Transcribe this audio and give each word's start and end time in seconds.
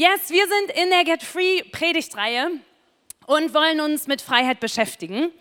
Yes, 0.00 0.30
wir 0.30 0.46
sind 0.46 0.80
in 0.80 0.90
der 0.90 1.02
Get 1.02 1.24
Free 1.24 1.64
Predigtreihe 1.72 2.52
und 3.26 3.52
wollen 3.52 3.80
uns 3.80 4.06
mit 4.06 4.22
Freiheit 4.22 4.60
beschäftigen. 4.60 5.32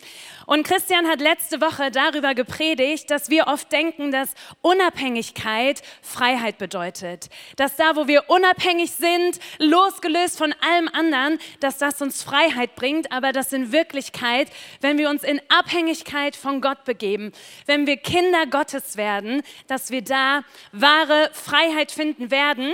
Und 0.47 0.65
Christian 0.65 1.07
hat 1.07 1.21
letzte 1.21 1.61
Woche 1.61 1.91
darüber 1.91 2.33
gepredigt, 2.33 3.11
dass 3.11 3.29
wir 3.29 3.45
oft 3.45 3.71
denken, 3.71 4.09
dass 4.09 4.33
Unabhängigkeit 4.63 5.83
Freiheit 6.01 6.57
bedeutet. 6.57 7.29
Dass 7.55 7.75
da, 7.75 7.95
wo 7.95 8.07
wir 8.07 8.31
unabhängig 8.31 8.89
sind, 8.93 9.39
losgelöst 9.59 10.39
von 10.39 10.55
allem 10.67 10.87
anderen, 10.87 11.37
dass 11.59 11.77
das 11.77 12.01
uns 12.01 12.23
Freiheit 12.23 12.73
bringt. 12.73 13.11
Aber 13.11 13.33
dass 13.33 13.53
in 13.53 13.71
Wirklichkeit, 13.71 14.49
wenn 14.81 14.97
wir 14.97 15.11
uns 15.11 15.21
in 15.21 15.39
Abhängigkeit 15.49 16.35
von 16.35 16.61
Gott 16.61 16.83
begeben, 16.83 17.31
wenn 17.67 17.85
wir 17.85 17.97
Kinder 17.97 18.47
Gottes 18.47 18.97
werden, 18.97 19.43
dass 19.67 19.91
wir 19.91 20.01
da 20.01 20.41
wahre 20.71 21.29
Freiheit 21.31 21.91
finden 21.91 22.31
werden. 22.31 22.73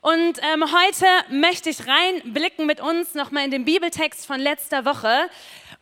Und 0.00 0.38
ähm, 0.42 0.64
heute 0.72 1.06
möchte 1.30 1.70
ich 1.70 1.86
reinblicken 1.86 2.66
mit 2.66 2.80
uns 2.80 3.14
nochmal 3.14 3.44
in 3.44 3.50
den 3.50 3.64
Bibeltext 3.64 4.26
von 4.26 4.40
letzter 4.40 4.84
Woche. 4.84 5.28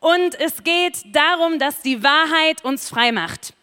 Und 0.01 0.39
es 0.41 0.65
geht 0.65 1.15
darum, 1.15 1.59
dass 1.59 1.83
die 1.83 2.03
Wahrheit 2.03 2.65
uns 2.65 2.89
frei 2.89 3.13
macht 3.13 3.55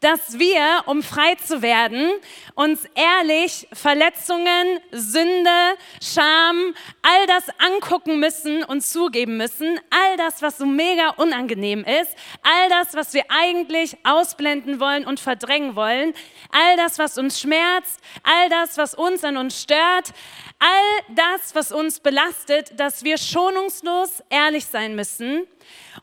dass 0.00 0.38
wir, 0.38 0.82
um 0.86 1.02
frei 1.02 1.34
zu 1.36 1.62
werden, 1.62 2.10
uns 2.54 2.86
ehrlich 2.94 3.66
Verletzungen, 3.72 4.80
Sünde, 4.92 5.74
Scham, 6.02 6.74
all 7.02 7.26
das 7.26 7.44
angucken 7.58 8.20
müssen 8.20 8.62
und 8.64 8.82
zugeben 8.82 9.36
müssen, 9.36 9.80
all 9.90 10.16
das, 10.16 10.42
was 10.42 10.58
so 10.58 10.66
mega 10.66 11.10
unangenehm 11.16 11.84
ist, 11.84 12.14
all 12.42 12.68
das, 12.68 12.94
was 12.94 13.14
wir 13.14 13.24
eigentlich 13.28 13.96
ausblenden 14.04 14.80
wollen 14.80 15.06
und 15.06 15.20
verdrängen 15.20 15.76
wollen, 15.76 16.12
all 16.50 16.76
das, 16.76 16.98
was 16.98 17.18
uns 17.18 17.40
schmerzt, 17.40 18.00
all 18.22 18.48
das, 18.50 18.76
was 18.76 18.94
uns 18.94 19.24
an 19.24 19.36
uns 19.36 19.62
stört, 19.62 20.12
all 20.58 21.14
das, 21.14 21.54
was 21.54 21.72
uns 21.72 22.00
belastet, 22.00 22.78
dass 22.78 23.04
wir 23.04 23.18
schonungslos 23.18 24.22
ehrlich 24.30 24.66
sein 24.66 24.94
müssen 24.94 25.46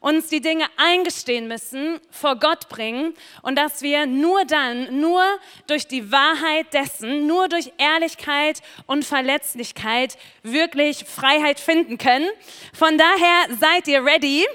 uns 0.04 0.28
die 0.28 0.42
Dinge 0.42 0.66
eingestehen 0.76 1.48
müssen, 1.48 2.02
vor 2.12 2.36
Gott 2.36 2.68
bringen 2.68 3.14
und 3.42 3.56
dass 3.56 3.82
wir 3.82 4.06
nur 4.06 4.44
dann, 4.44 5.00
nur 5.00 5.24
durch 5.66 5.88
die 5.88 6.12
Wahrheit 6.12 6.74
dessen, 6.74 7.26
nur 7.26 7.48
durch 7.48 7.72
Ehrlichkeit 7.78 8.62
und 8.86 9.06
Verletzlichkeit 9.06 10.18
wirklich 10.44 11.06
Freiheit 11.06 11.58
finden 11.58 11.98
können. 11.98 12.28
Von 12.74 12.98
daher 12.98 13.56
seid 13.58 13.88
ihr 13.88 14.04
ready 14.04 14.46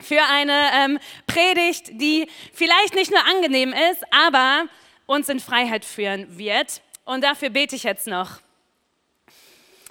für 0.00 0.22
eine 0.22 0.70
ähm, 0.74 0.98
Predigt, 1.28 1.90
die 1.92 2.26
vielleicht 2.52 2.96
nicht 2.96 3.12
nur 3.12 3.24
angenehm 3.26 3.72
ist, 3.92 4.02
aber 4.10 4.64
uns 5.06 5.28
in 5.28 5.38
Freiheit 5.38 5.84
führen 5.84 6.36
wird. 6.36 6.82
Und 7.04 7.22
dafür 7.22 7.50
bete 7.50 7.76
ich 7.76 7.84
jetzt 7.84 8.08
noch. 8.08 8.40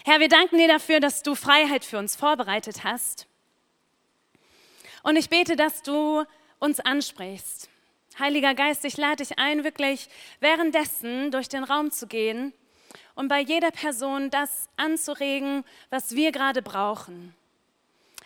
Herr, 0.03 0.20
wir 0.20 0.28
danken 0.28 0.58
dir 0.58 0.68
dafür, 0.68 1.00
dass 1.00 1.23
du 1.23 1.36
Freiheit 1.36 1.86
für 1.86 1.97
uns 1.97 2.18
vorbereitet 2.18 2.84
hast. 2.84 3.28
Und 5.04 5.18
ich 5.18 5.30
bete, 5.30 5.56
dass 5.56 5.84
du 5.84 6.23
uns 6.59 6.80
ansprichst. 6.80 7.70
Heiliger 8.18 8.56
Geist, 8.56 8.86
ich 8.86 8.98
lade 8.98 9.18
dich 9.18 9.38
ein, 9.38 9.64
wirklich 9.64 10.08
währenddessen 10.40 11.30
durch 11.32 11.50
den 11.50 11.64
Raum 11.64 11.92
zu 11.92 12.08
gehen 12.08 12.54
und 13.16 13.28
bei 13.28 13.42
jeder 13.42 13.72
Person 13.72 14.30
das 14.30 14.68
anzuregen, 14.78 15.64
was 15.90 16.16
wir 16.16 16.31
gerade 16.31 16.62
brauchen. 16.62 17.36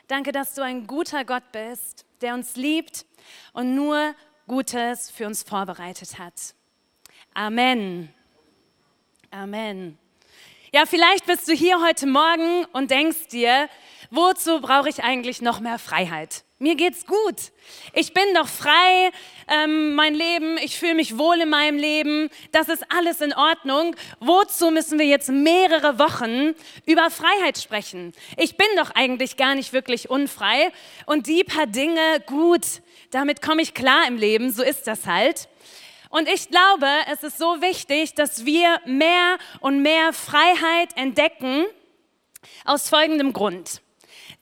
Danke, 0.07 0.31
dass 0.31 0.53
du 0.53 0.61
ein 0.61 0.87
guter 0.87 1.25
Gott 1.25 1.51
bist, 1.51 2.05
der 2.21 2.33
uns 2.33 2.55
liebt 2.55 3.05
und 3.53 3.75
nur 3.75 4.13
Gutes 4.47 5.09
für 5.09 5.25
uns 5.25 5.43
vorbereitet 5.43 6.19
hat. 6.19 6.53
Amen. 7.33 8.13
Amen. 9.31 9.97
Ja, 10.73 10.85
vielleicht 10.85 11.25
bist 11.25 11.47
du 11.47 11.53
hier 11.53 11.81
heute 11.81 12.07
Morgen 12.07 12.65
und 12.73 12.91
denkst 12.91 13.27
dir, 13.29 13.69
wozu 14.11 14.61
brauche 14.61 14.89
ich 14.89 15.03
eigentlich 15.03 15.41
noch 15.41 15.59
mehr 15.59 15.79
Freiheit? 15.79 16.43
Mir 16.59 16.73
geht's 16.73 17.05
gut. 17.05 17.35
Ich 17.93 18.15
bin 18.15 18.23
doch 18.33 18.47
frei, 18.47 19.11
ähm, 19.47 19.93
mein 19.93 20.15
Leben, 20.15 20.57
ich 20.57 20.79
fühle 20.79 20.95
mich 20.95 21.15
wohl 21.15 21.39
in 21.39 21.49
meinem 21.49 21.77
Leben, 21.77 22.29
das 22.51 22.67
ist 22.67 22.83
alles 22.89 23.21
in 23.21 23.31
Ordnung. 23.31 23.95
Wozu 24.19 24.71
müssen 24.71 24.97
wir 24.97 25.05
jetzt 25.05 25.29
mehrere 25.29 25.99
Wochen 25.99 26.55
über 26.87 27.11
Freiheit 27.11 27.59
sprechen? 27.59 28.11
Ich 28.37 28.57
bin 28.57 28.65
doch 28.75 28.89
eigentlich 28.95 29.37
gar 29.37 29.53
nicht 29.53 29.71
wirklich 29.71 30.09
unfrei 30.09 30.71
und 31.05 31.27
die 31.27 31.43
paar 31.43 31.67
Dinge, 31.67 32.23
gut, 32.25 32.65
damit 33.11 33.43
komme 33.43 33.61
ich 33.61 33.75
klar 33.75 34.07
im 34.07 34.17
Leben, 34.17 34.51
so 34.51 34.63
ist 34.63 34.87
das 34.87 35.05
halt. 35.05 35.47
Und 36.09 36.27
ich 36.27 36.49
glaube, 36.49 36.87
es 37.13 37.21
ist 37.21 37.37
so 37.37 37.61
wichtig, 37.61 38.15
dass 38.15 38.45
wir 38.45 38.81
mehr 38.85 39.37
und 39.59 39.83
mehr 39.83 40.11
Freiheit 40.11 40.89
entdecken 40.95 41.65
aus 42.65 42.89
folgendem 42.89 43.31
Grund. 43.31 43.81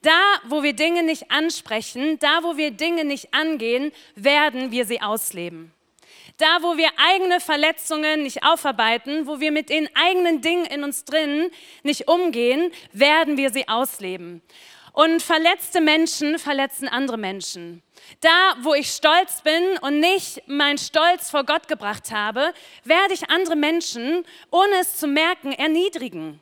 Da, 0.06 0.40
wo 0.44 0.62
wir 0.62 0.72
Dinge 0.72 1.02
nicht 1.02 1.32
ansprechen, 1.32 2.20
da, 2.20 2.44
wo 2.44 2.56
wir 2.56 2.70
Dinge 2.70 3.04
nicht 3.04 3.34
angehen, 3.34 3.90
werden 4.14 4.70
wir 4.70 4.86
sie 4.86 5.02
ausleben. 5.02 5.72
Da, 6.36 6.62
wo 6.62 6.76
wir 6.76 6.90
eigene 6.96 7.40
Verletzungen 7.40 8.22
nicht 8.22 8.44
aufarbeiten, 8.44 9.26
wo 9.26 9.40
wir 9.40 9.50
mit 9.50 9.68
den 9.68 9.88
eigenen 9.96 10.42
Dingen 10.42 10.64
in 10.66 10.84
uns 10.84 11.04
drin 11.04 11.50
nicht 11.82 12.06
umgehen, 12.06 12.70
werden 12.92 13.36
wir 13.36 13.50
sie 13.50 13.66
ausleben. 13.66 14.42
Und 14.92 15.24
verletzte 15.24 15.80
Menschen 15.80 16.38
verletzen 16.38 16.86
andere 16.86 17.18
Menschen. 17.18 17.82
Da, 18.20 18.54
wo 18.60 18.74
ich 18.74 18.92
stolz 18.92 19.42
bin 19.42 19.76
und 19.80 19.98
nicht 19.98 20.46
meinen 20.46 20.78
Stolz 20.78 21.30
vor 21.30 21.42
Gott 21.42 21.66
gebracht 21.66 22.12
habe, 22.12 22.54
werde 22.84 23.12
ich 23.12 23.28
andere 23.28 23.56
Menschen, 23.56 24.24
ohne 24.52 24.74
es 24.82 24.98
zu 24.98 25.08
merken, 25.08 25.50
erniedrigen. 25.50 26.40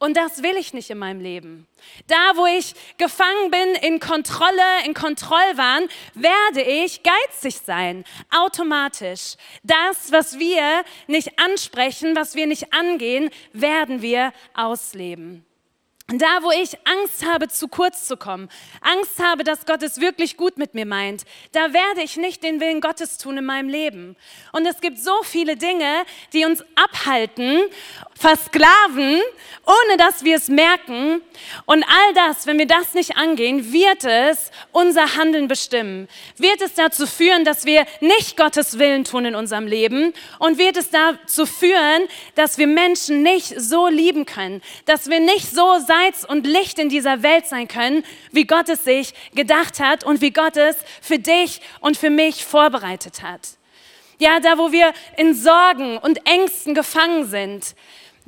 Und 0.00 0.16
das 0.16 0.42
will 0.42 0.56
ich 0.56 0.72
nicht 0.72 0.88
in 0.88 0.96
meinem 0.96 1.20
Leben. 1.20 1.66
Da, 2.06 2.32
wo 2.34 2.46
ich 2.46 2.74
gefangen 2.96 3.50
bin 3.50 3.74
in 3.82 4.00
Kontrolle, 4.00 4.86
in 4.86 4.94
Kontrollwahn, 4.94 5.88
werde 6.14 6.62
ich 6.62 7.02
geizig 7.02 7.58
sein, 7.58 8.04
automatisch. 8.30 9.36
Das, 9.62 10.10
was 10.10 10.38
wir 10.38 10.84
nicht 11.06 11.38
ansprechen, 11.38 12.16
was 12.16 12.34
wir 12.34 12.46
nicht 12.46 12.72
angehen, 12.72 13.28
werden 13.52 14.00
wir 14.00 14.32
ausleben. 14.54 15.44
Da, 16.12 16.42
wo 16.42 16.50
ich 16.50 16.76
Angst 16.84 17.24
habe, 17.24 17.46
zu 17.46 17.68
kurz 17.68 18.06
zu 18.06 18.16
kommen, 18.16 18.48
Angst 18.80 19.22
habe, 19.22 19.44
dass 19.44 19.64
Gott 19.64 19.80
es 19.84 20.00
wirklich 20.00 20.36
gut 20.36 20.58
mit 20.58 20.74
mir 20.74 20.86
meint, 20.86 21.24
da 21.52 21.72
werde 21.72 22.02
ich 22.02 22.16
nicht 22.16 22.42
den 22.42 22.60
Willen 22.60 22.80
Gottes 22.80 23.16
tun 23.16 23.38
in 23.38 23.44
meinem 23.44 23.68
Leben. 23.68 24.16
Und 24.52 24.66
es 24.66 24.80
gibt 24.80 24.98
so 24.98 25.22
viele 25.22 25.56
Dinge, 25.56 26.04
die 26.32 26.44
uns 26.44 26.64
abhalten, 26.74 27.60
versklaven, 28.20 29.18
ohne 29.64 29.96
dass 29.96 30.24
wir 30.24 30.36
es 30.36 30.48
merken. 30.48 31.22
Und 31.64 31.84
all 31.84 32.14
das, 32.14 32.46
wenn 32.46 32.58
wir 32.58 32.66
das 32.66 32.92
nicht 32.92 33.16
angehen, 33.16 33.72
wird 33.72 34.04
es 34.04 34.50
unser 34.72 35.16
Handeln 35.16 35.48
bestimmen. 35.48 36.06
Wird 36.36 36.60
es 36.60 36.74
dazu 36.74 37.06
führen, 37.06 37.44
dass 37.44 37.64
wir 37.64 37.86
nicht 38.00 38.36
Gottes 38.36 38.78
Willen 38.78 39.04
tun 39.04 39.24
in 39.24 39.34
unserem 39.34 39.66
Leben 39.66 40.12
und 40.38 40.58
wird 40.58 40.76
es 40.76 40.90
dazu 40.90 41.46
führen, 41.46 42.02
dass 42.34 42.58
wir 42.58 42.66
Menschen 42.66 43.22
nicht 43.22 43.58
so 43.58 43.88
lieben 43.88 44.26
können, 44.26 44.60
dass 44.84 45.08
wir 45.08 45.20
nicht 45.20 45.50
so 45.50 45.78
Salz 45.78 46.24
und 46.24 46.46
Licht 46.46 46.78
in 46.78 46.90
dieser 46.90 47.22
Welt 47.22 47.46
sein 47.46 47.68
können, 47.68 48.04
wie 48.32 48.44
Gott 48.44 48.68
es 48.68 48.84
sich 48.84 49.14
gedacht 49.34 49.80
hat 49.80 50.04
und 50.04 50.20
wie 50.20 50.30
Gott 50.30 50.58
es 50.58 50.76
für 51.00 51.18
dich 51.18 51.62
und 51.80 51.96
für 51.96 52.10
mich 52.10 52.44
vorbereitet 52.44 53.22
hat. 53.22 53.40
Ja, 54.18 54.38
da 54.38 54.58
wo 54.58 54.70
wir 54.70 54.92
in 55.16 55.34
Sorgen 55.34 55.96
und 55.96 56.26
Ängsten 56.26 56.74
gefangen 56.74 57.24
sind, 57.24 57.74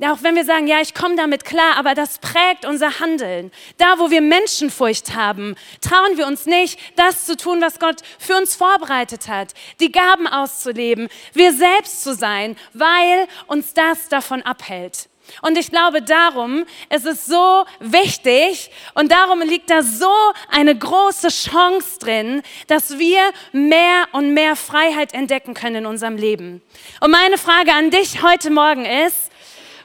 auch 0.01 0.23
wenn 0.23 0.35
wir 0.35 0.43
sagen, 0.43 0.67
ja, 0.67 0.81
ich 0.81 0.93
komme 0.93 1.15
damit 1.15 1.45
klar, 1.45 1.77
aber 1.77 1.93
das 1.93 2.17
prägt 2.17 2.65
unser 2.65 2.99
Handeln. 2.99 3.51
Da, 3.77 3.99
wo 3.99 4.11
wir 4.11 4.21
Menschenfurcht 4.21 5.15
haben, 5.15 5.55
trauen 5.81 6.17
wir 6.17 6.27
uns 6.27 6.45
nicht, 6.45 6.79
das 6.95 7.25
zu 7.25 7.37
tun, 7.37 7.61
was 7.61 7.79
Gott 7.79 8.01
für 8.19 8.35
uns 8.35 8.55
vorbereitet 8.55 9.27
hat, 9.27 9.53
die 9.79 9.91
Gaben 9.91 10.27
auszuleben, 10.27 11.09
wir 11.33 11.53
selbst 11.53 12.03
zu 12.03 12.13
sein, 12.15 12.57
weil 12.73 13.27
uns 13.47 13.73
das 13.73 14.09
davon 14.09 14.41
abhält. 14.41 15.09
Und 15.41 15.57
ich 15.57 15.71
glaube 15.71 16.01
darum, 16.01 16.65
es 16.89 17.05
ist 17.05 17.25
so 17.25 17.65
wichtig 17.79 18.71
und 18.93 19.11
darum 19.11 19.41
liegt 19.41 19.69
da 19.69 19.81
so 19.81 20.11
eine 20.49 20.77
große 20.77 21.29
Chance 21.29 21.99
drin, 21.99 22.41
dass 22.67 22.99
wir 22.99 23.21
mehr 23.51 24.07
und 24.11 24.33
mehr 24.33 24.55
Freiheit 24.55 25.13
entdecken 25.13 25.53
können 25.53 25.77
in 25.77 25.85
unserem 25.85 26.17
Leben. 26.17 26.61
Und 26.99 27.11
meine 27.11 27.37
Frage 27.37 27.71
an 27.71 27.89
dich 27.89 28.21
heute 28.21 28.49
Morgen 28.49 28.85
ist, 28.85 29.31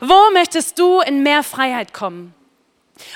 wo 0.01 0.31
möchtest 0.33 0.79
du 0.79 1.01
in 1.01 1.23
mehr 1.23 1.43
Freiheit 1.43 1.93
kommen? 1.93 2.35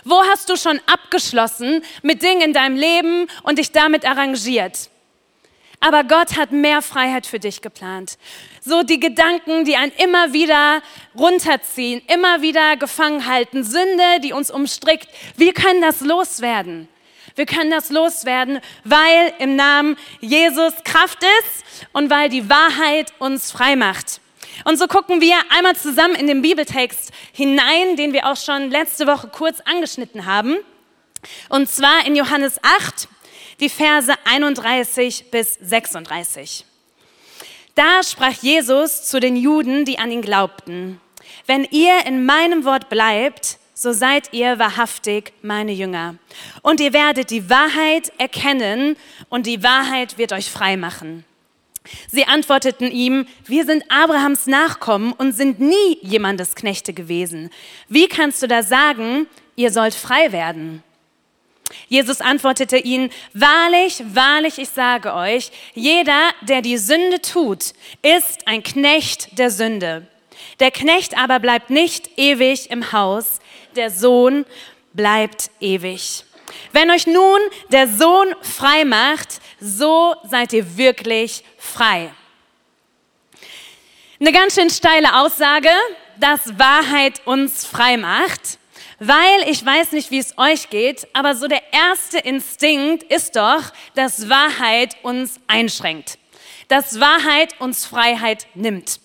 Wo 0.05 0.23
hast 0.25 0.49
du 0.49 0.57
schon 0.57 0.81
abgeschlossen 0.87 1.83
mit 2.03 2.23
Dingen 2.23 2.43
in 2.43 2.53
deinem 2.53 2.77
Leben 2.77 3.27
und 3.43 3.59
dich 3.59 3.73
damit 3.73 4.05
arrangiert? 4.05 4.91
Aber 5.81 6.05
Gott 6.05 6.37
hat 6.37 6.53
mehr 6.53 6.81
Freiheit 6.81 7.27
für 7.27 7.41
dich 7.41 7.61
geplant. 7.61 8.17
So 8.61 8.85
die 8.85 9.01
Gedanken, 9.01 9.65
die 9.65 9.77
einen 9.77 9.91
immer 9.99 10.33
wieder 10.33 10.81
runterziehen, 11.19 12.01
immer 12.07 12.41
wieder 12.41 12.77
gefangen 12.77 13.27
halten, 13.27 13.65
Sünde, 13.65 14.21
die 14.23 14.33
uns 14.33 14.53
umstrickt. 14.53 15.09
Wir 15.37 15.53
können 15.53 15.83
das 15.83 16.01
loswerden. 16.01 16.89
Wir 17.35 17.47
können 17.47 17.73
das 17.73 17.91
loswerden, 17.91 18.61
weil 18.85 19.35
im 19.41 19.57
Namen 19.57 19.97
Jesus 20.21 20.73
Kraft 20.85 21.19
ist 21.41 21.65
und 21.93 22.11
weil 22.11 22.29
die 22.29 22.49
Wahrheit 22.49 23.13
uns 23.19 23.51
frei 23.51 23.75
macht. 23.75 24.22
Und 24.65 24.79
so 24.79 24.87
gucken 24.87 25.21
wir 25.21 25.37
einmal 25.51 25.77
zusammen 25.77 26.15
in 26.15 26.27
den 26.27 26.43
Bibeltext 26.43 27.13
hinein, 27.33 27.97
den 27.97 28.13
wir 28.13 28.31
auch 28.31 28.37
schon 28.37 28.71
letzte 28.71 29.07
Woche 29.07 29.29
kurz 29.29 29.61
angeschnitten 29.61 30.27
haben. 30.27 30.57
Und 31.49 31.69
zwar 31.69 32.07
in 32.07 32.17
Johannes 32.17 32.59
8, 32.63 33.09
die 33.61 33.69
Verse 33.69 34.13
31 34.25 35.31
bis 35.31 35.55
36. 35.55 36.65
Da 37.75 38.03
sprach 38.03 38.43
Jesus 38.43 39.05
zu 39.05 39.21
den 39.21 39.37
Juden, 39.37 39.85
die 39.85 39.99
an 39.99 40.11
ihn 40.11 40.23
glaubten, 40.23 41.01
wenn 41.47 41.65
ihr 41.65 42.05
in 42.07 42.25
meinem 42.25 42.65
Wort 42.65 42.89
bleibt, 42.89 43.59
so 43.75 43.93
seid 43.93 44.33
ihr 44.33 44.59
wahrhaftig 44.59 45.33
meine 45.43 45.73
Jünger. 45.73 46.17
Und 46.63 46.81
ihr 46.81 46.93
werdet 46.93 47.31
die 47.31 47.49
Wahrheit 47.49 48.13
erkennen 48.19 48.97
und 49.29 49.47
die 49.47 49.63
Wahrheit 49.63 50.19
wird 50.19 50.33
euch 50.33 50.51
frei 50.51 50.77
machen. 50.77 51.25
Sie 52.09 52.25
antworteten 52.27 52.91
ihm, 52.91 53.27
wir 53.47 53.65
sind 53.65 53.85
Abrahams 53.89 54.47
Nachkommen 54.47 55.13
und 55.13 55.33
sind 55.33 55.61
nie 55.61 55.99
jemandes 56.01 56.55
Knechte 56.55 56.93
gewesen. 56.93 57.51
Wie 57.89 58.09
kannst 58.09 58.43
du 58.43 58.49
da 58.49 58.63
sagen, 58.63 59.27
ihr 59.57 59.73
sollt 59.73 59.95
frei 59.95 60.33
werden? 60.33 60.83
Jesus 61.89 62.21
antwortete 62.21 62.77
ihnen, 62.77 63.11
wahrlich, 63.33 64.03
wahrlich, 64.13 64.59
ich 64.59 64.69
sage 64.69 65.15
euch, 65.15 65.51
jeder, 65.75 66.31
der 66.43 66.63
die 66.63 66.79
Sünde 66.79 67.21
tut, 67.21 67.73
ist 68.03 68.47
ein 68.47 68.63
Knecht 68.63 69.39
der 69.39 69.51
Sünde. 69.51 70.07
Der 70.61 70.71
Knecht 70.71 71.17
aber 71.17 71.41
bleibt 71.41 71.71
nicht 71.71 72.19
ewig 72.19 72.71
im 72.71 72.93
Haus, 72.93 73.41
der 73.77 73.91
Sohn 73.91 74.45
bleibt 74.93 75.51
ewig. 75.61 76.25
Wenn 76.73 76.91
euch 76.91 77.07
nun 77.07 77.41
der 77.71 77.89
Sohn 77.89 78.35
frei 78.41 78.85
macht, 78.85 79.41
so 79.61 80.15
seid 80.25 80.53
ihr 80.53 80.77
wirklich 80.77 81.45
frei. 81.59 82.13
Eine 84.21 84.33
ganz 84.33 84.55
schön 84.55 84.71
steile 84.71 85.21
Aussage, 85.21 85.71
dass 86.19 86.59
Wahrheit 86.59 87.21
uns 87.25 87.67
frei 87.67 87.97
macht, 87.97 88.59
weil 89.01 89.49
ich 89.49 89.67
weiß 89.67 89.93
nicht, 89.93 90.13
wie 90.13 90.19
es 90.19 90.39
euch 90.39 90.71
geht, 90.71 91.09
aber 91.13 91.35
so 91.35 91.49
der 91.49 91.63
erste 91.73 92.19
Instinkt 92.19 93.03
ist 93.03 93.35
doch, 93.35 93.65
dass 93.95 94.29
Wahrheit 94.29 94.97
uns 95.03 95.41
einschränkt, 95.49 96.19
dass 96.69 97.01
Wahrheit 97.01 97.61
uns 97.61 97.85
Freiheit 97.85 98.47
nimmt. 98.55 99.01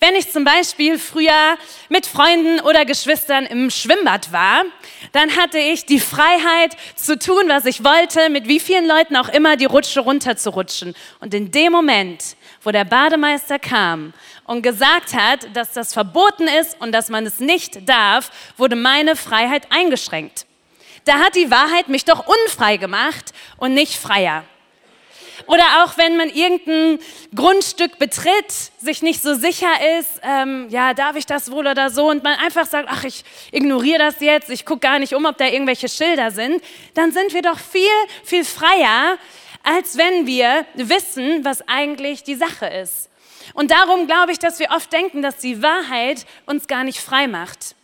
Wenn 0.00 0.14
ich 0.14 0.30
zum 0.30 0.44
Beispiel 0.44 0.96
früher 0.96 1.58
mit 1.88 2.06
Freunden 2.06 2.60
oder 2.60 2.84
Geschwistern 2.84 3.46
im 3.46 3.68
Schwimmbad 3.68 4.32
war, 4.32 4.62
dann 5.10 5.34
hatte 5.36 5.58
ich 5.58 5.86
die 5.86 5.98
Freiheit 5.98 6.76
zu 6.94 7.18
tun, 7.18 7.48
was 7.48 7.64
ich 7.64 7.82
wollte, 7.82 8.28
mit 8.30 8.46
wie 8.46 8.60
vielen 8.60 8.86
Leuten 8.86 9.16
auch 9.16 9.28
immer 9.28 9.56
die 9.56 9.64
Rutsche 9.64 10.00
runterzurutschen. 10.00 10.94
Und 11.18 11.34
in 11.34 11.50
dem 11.50 11.72
Moment, 11.72 12.36
wo 12.62 12.70
der 12.70 12.84
Bademeister 12.84 13.58
kam 13.58 14.12
und 14.44 14.62
gesagt 14.62 15.14
hat, 15.14 15.48
dass 15.54 15.72
das 15.72 15.92
verboten 15.92 16.46
ist 16.46 16.80
und 16.80 16.92
dass 16.92 17.08
man 17.08 17.26
es 17.26 17.40
nicht 17.40 17.88
darf, 17.88 18.30
wurde 18.56 18.76
meine 18.76 19.16
Freiheit 19.16 19.66
eingeschränkt. 19.70 20.46
Da 21.06 21.18
hat 21.18 21.34
die 21.34 21.50
Wahrheit 21.50 21.88
mich 21.88 22.04
doch 22.04 22.24
unfrei 22.26 22.76
gemacht 22.76 23.32
und 23.56 23.74
nicht 23.74 23.94
freier. 23.94 24.44
Oder 25.46 25.84
auch 25.84 25.96
wenn 25.96 26.16
man 26.16 26.28
irgendein 26.28 26.98
Grundstück 27.34 27.98
betritt, 27.98 28.50
sich 28.78 29.02
nicht 29.02 29.22
so 29.22 29.34
sicher 29.34 29.70
ist, 29.98 30.20
ähm, 30.22 30.66
ja, 30.70 30.94
darf 30.94 31.16
ich 31.16 31.26
das 31.26 31.50
wohl 31.50 31.66
oder 31.66 31.90
so, 31.90 32.10
und 32.10 32.22
man 32.22 32.38
einfach 32.38 32.66
sagt, 32.66 32.88
ach, 32.90 33.04
ich 33.04 33.24
ignoriere 33.52 33.98
das 33.98 34.20
jetzt, 34.20 34.50
ich 34.50 34.64
gucke 34.64 34.80
gar 34.80 34.98
nicht 34.98 35.14
um, 35.14 35.24
ob 35.24 35.38
da 35.38 35.46
irgendwelche 35.46 35.88
Schilder 35.88 36.30
sind, 36.30 36.62
dann 36.94 37.12
sind 37.12 37.32
wir 37.34 37.42
doch 37.42 37.58
viel, 37.58 37.82
viel 38.24 38.44
freier, 38.44 39.18
als 39.62 39.96
wenn 39.96 40.26
wir 40.26 40.64
wissen, 40.74 41.44
was 41.44 41.66
eigentlich 41.68 42.24
die 42.24 42.36
Sache 42.36 42.66
ist. 42.66 43.10
Und 43.54 43.70
darum 43.70 44.06
glaube 44.06 44.32
ich, 44.32 44.38
dass 44.38 44.58
wir 44.58 44.70
oft 44.70 44.92
denken, 44.92 45.22
dass 45.22 45.38
die 45.38 45.62
Wahrheit 45.62 46.26
uns 46.46 46.66
gar 46.66 46.84
nicht 46.84 47.00
frei 47.00 47.26
macht. 47.26 47.74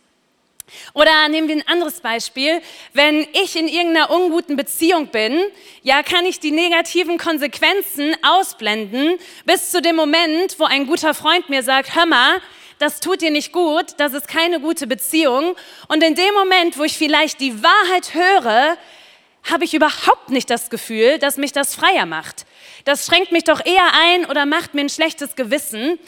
Oder 0.93 1.27
nehmen 1.29 1.47
wir 1.47 1.55
ein 1.55 1.67
anderes 1.67 2.01
Beispiel. 2.01 2.61
Wenn 2.93 3.27
ich 3.33 3.55
in 3.55 3.67
irgendeiner 3.67 4.09
unguten 4.09 4.55
Beziehung 4.55 5.07
bin, 5.07 5.39
ja, 5.83 6.03
kann 6.03 6.25
ich 6.25 6.39
die 6.39 6.51
negativen 6.51 7.17
Konsequenzen 7.17 8.15
ausblenden 8.23 9.17
bis 9.45 9.71
zu 9.71 9.81
dem 9.81 9.95
Moment, 9.95 10.59
wo 10.59 10.65
ein 10.65 10.87
guter 10.87 11.13
Freund 11.13 11.49
mir 11.49 11.63
sagt, 11.63 11.95
hör 11.95 12.05
mal, 12.05 12.41
das 12.79 12.99
tut 12.99 13.21
dir 13.21 13.31
nicht 13.31 13.51
gut, 13.51 13.93
das 13.97 14.13
ist 14.13 14.27
keine 14.27 14.59
gute 14.59 14.87
Beziehung. 14.87 15.55
Und 15.87 16.03
in 16.03 16.15
dem 16.15 16.33
Moment, 16.33 16.77
wo 16.77 16.83
ich 16.83 16.97
vielleicht 16.97 17.39
die 17.39 17.63
Wahrheit 17.63 18.13
höre, 18.13 18.77
habe 19.49 19.63
ich 19.63 19.73
überhaupt 19.73 20.29
nicht 20.29 20.49
das 20.49 20.69
Gefühl, 20.69 21.19
dass 21.19 21.37
mich 21.37 21.51
das 21.51 21.75
freier 21.75 22.05
macht. 22.05 22.45
Das 22.85 23.07
schränkt 23.07 23.31
mich 23.31 23.43
doch 23.43 23.65
eher 23.65 23.93
ein 23.93 24.25
oder 24.27 24.45
macht 24.45 24.75
mir 24.75 24.81
ein 24.81 24.89
schlechtes 24.89 25.35
Gewissen. 25.35 25.99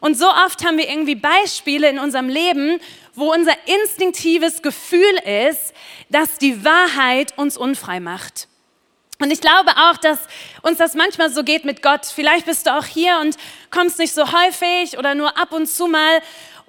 Und 0.00 0.16
so 0.18 0.26
oft 0.28 0.64
haben 0.64 0.78
wir 0.78 0.88
irgendwie 0.88 1.14
Beispiele 1.14 1.88
in 1.88 1.98
unserem 1.98 2.28
Leben, 2.28 2.80
wo 3.14 3.32
unser 3.32 3.52
instinktives 3.66 4.62
Gefühl 4.62 5.14
ist, 5.46 5.74
dass 6.08 6.38
die 6.38 6.64
Wahrheit 6.64 7.36
uns 7.36 7.58
unfrei 7.58 8.00
macht. 8.00 8.48
Und 9.20 9.30
ich 9.30 9.40
glaube 9.40 9.70
auch, 9.76 9.98
dass 9.98 10.18
uns 10.62 10.78
das 10.78 10.94
manchmal 10.94 11.30
so 11.30 11.44
geht 11.44 11.64
mit 11.64 11.82
Gott. 11.82 12.06
Vielleicht 12.06 12.46
bist 12.46 12.66
du 12.66 12.76
auch 12.76 12.86
hier 12.86 13.18
und 13.20 13.36
kommst 13.70 13.98
nicht 13.98 14.14
so 14.14 14.32
häufig 14.32 14.98
oder 14.98 15.14
nur 15.14 15.38
ab 15.38 15.52
und 15.52 15.66
zu 15.66 15.86
mal. 15.86 16.22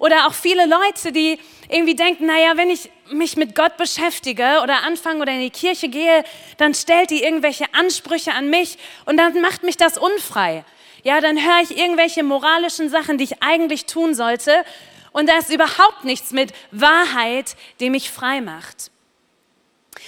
Oder 0.04 0.26
auch 0.26 0.34
viele 0.34 0.66
Leute, 0.66 1.12
die 1.12 1.38
irgendwie 1.70 1.94
denken, 1.94 2.26
naja, 2.26 2.58
wenn 2.58 2.68
ich 2.68 2.90
mich 3.10 3.38
mit 3.38 3.54
Gott 3.54 3.78
beschäftige 3.78 4.60
oder 4.62 4.82
anfange 4.82 5.22
oder 5.22 5.32
in 5.32 5.40
die 5.40 5.48
Kirche 5.48 5.88
gehe, 5.88 6.24
dann 6.58 6.74
stellt 6.74 7.08
die 7.08 7.22
irgendwelche 7.22 7.64
Ansprüche 7.72 8.34
an 8.34 8.50
mich 8.50 8.76
und 9.06 9.16
dann 9.16 9.40
macht 9.40 9.62
mich 9.62 9.78
das 9.78 9.96
unfrei. 9.96 10.66
Ja, 11.04 11.22
dann 11.22 11.42
höre 11.42 11.62
ich 11.62 11.78
irgendwelche 11.78 12.22
moralischen 12.22 12.90
Sachen, 12.90 13.16
die 13.16 13.24
ich 13.24 13.42
eigentlich 13.42 13.86
tun 13.86 14.14
sollte 14.14 14.66
und 15.12 15.26
da 15.26 15.38
ist 15.38 15.50
überhaupt 15.50 16.04
nichts 16.04 16.32
mit 16.32 16.52
Wahrheit, 16.70 17.56
die 17.80 17.88
mich 17.88 18.10
frei 18.10 18.42
macht. 18.42 18.90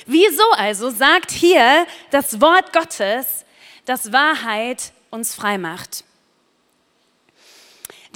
Wieso 0.04 0.44
also 0.58 0.90
sagt 0.90 1.30
hier 1.30 1.86
das 2.10 2.42
Wort 2.42 2.74
Gottes, 2.74 3.46
dass 3.86 4.12
Wahrheit 4.12 4.92
uns 5.08 5.34
frei 5.34 5.56
macht? 5.56 6.04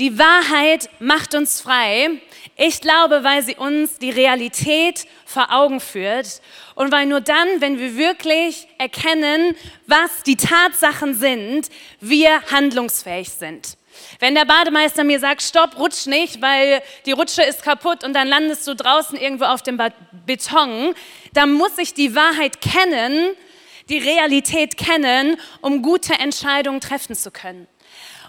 Die 0.01 0.19
Wahrheit 0.19 0.89
macht 0.99 1.35
uns 1.35 1.61
frei. 1.61 2.23
Ich 2.57 2.81
glaube, 2.81 3.23
weil 3.23 3.43
sie 3.43 3.57
uns 3.57 3.99
die 3.99 4.09
Realität 4.09 5.07
vor 5.27 5.53
Augen 5.53 5.79
führt 5.79 6.41
und 6.75 6.91
weil 6.91 7.05
nur 7.05 7.21
dann, 7.21 7.47
wenn 7.59 7.79
wir 7.79 7.99
wirklich 7.99 8.67
erkennen, 8.79 9.55
was 9.87 10.23
die 10.25 10.37
Tatsachen 10.37 11.15
sind, 11.15 11.69
wir 12.01 12.41
handlungsfähig 12.51 13.29
sind. 13.29 13.77
Wenn 14.21 14.35
der 14.35 14.47
Bademeister 14.47 15.05
mir 15.05 15.21
sagt, 15.21 15.43
stopp, 15.43 15.79
rutsch 15.79 16.07
nicht, 16.07 16.41
weil 16.41 16.81
die 17.05 17.13
Rutsche 17.13 17.43
ist 17.43 17.63
kaputt 17.63 18.03
und 18.03 18.15
dann 18.15 18.27
landest 18.27 18.67
du 18.67 18.75
draußen 18.75 19.19
irgendwo 19.19 19.45
auf 19.45 19.63
dem 19.63 19.79
Beton, 20.25 20.95
dann 21.35 21.53
muss 21.53 21.77
ich 21.77 21.93
die 21.93 22.15
Wahrheit 22.15 22.63
kennen, 22.63 23.37
die 23.91 23.99
Realität 23.99 24.79
kennen, 24.79 25.37
um 25.61 25.83
gute 25.83 26.15
Entscheidungen 26.15 26.81
treffen 26.81 27.15
zu 27.15 27.31
können. 27.31 27.67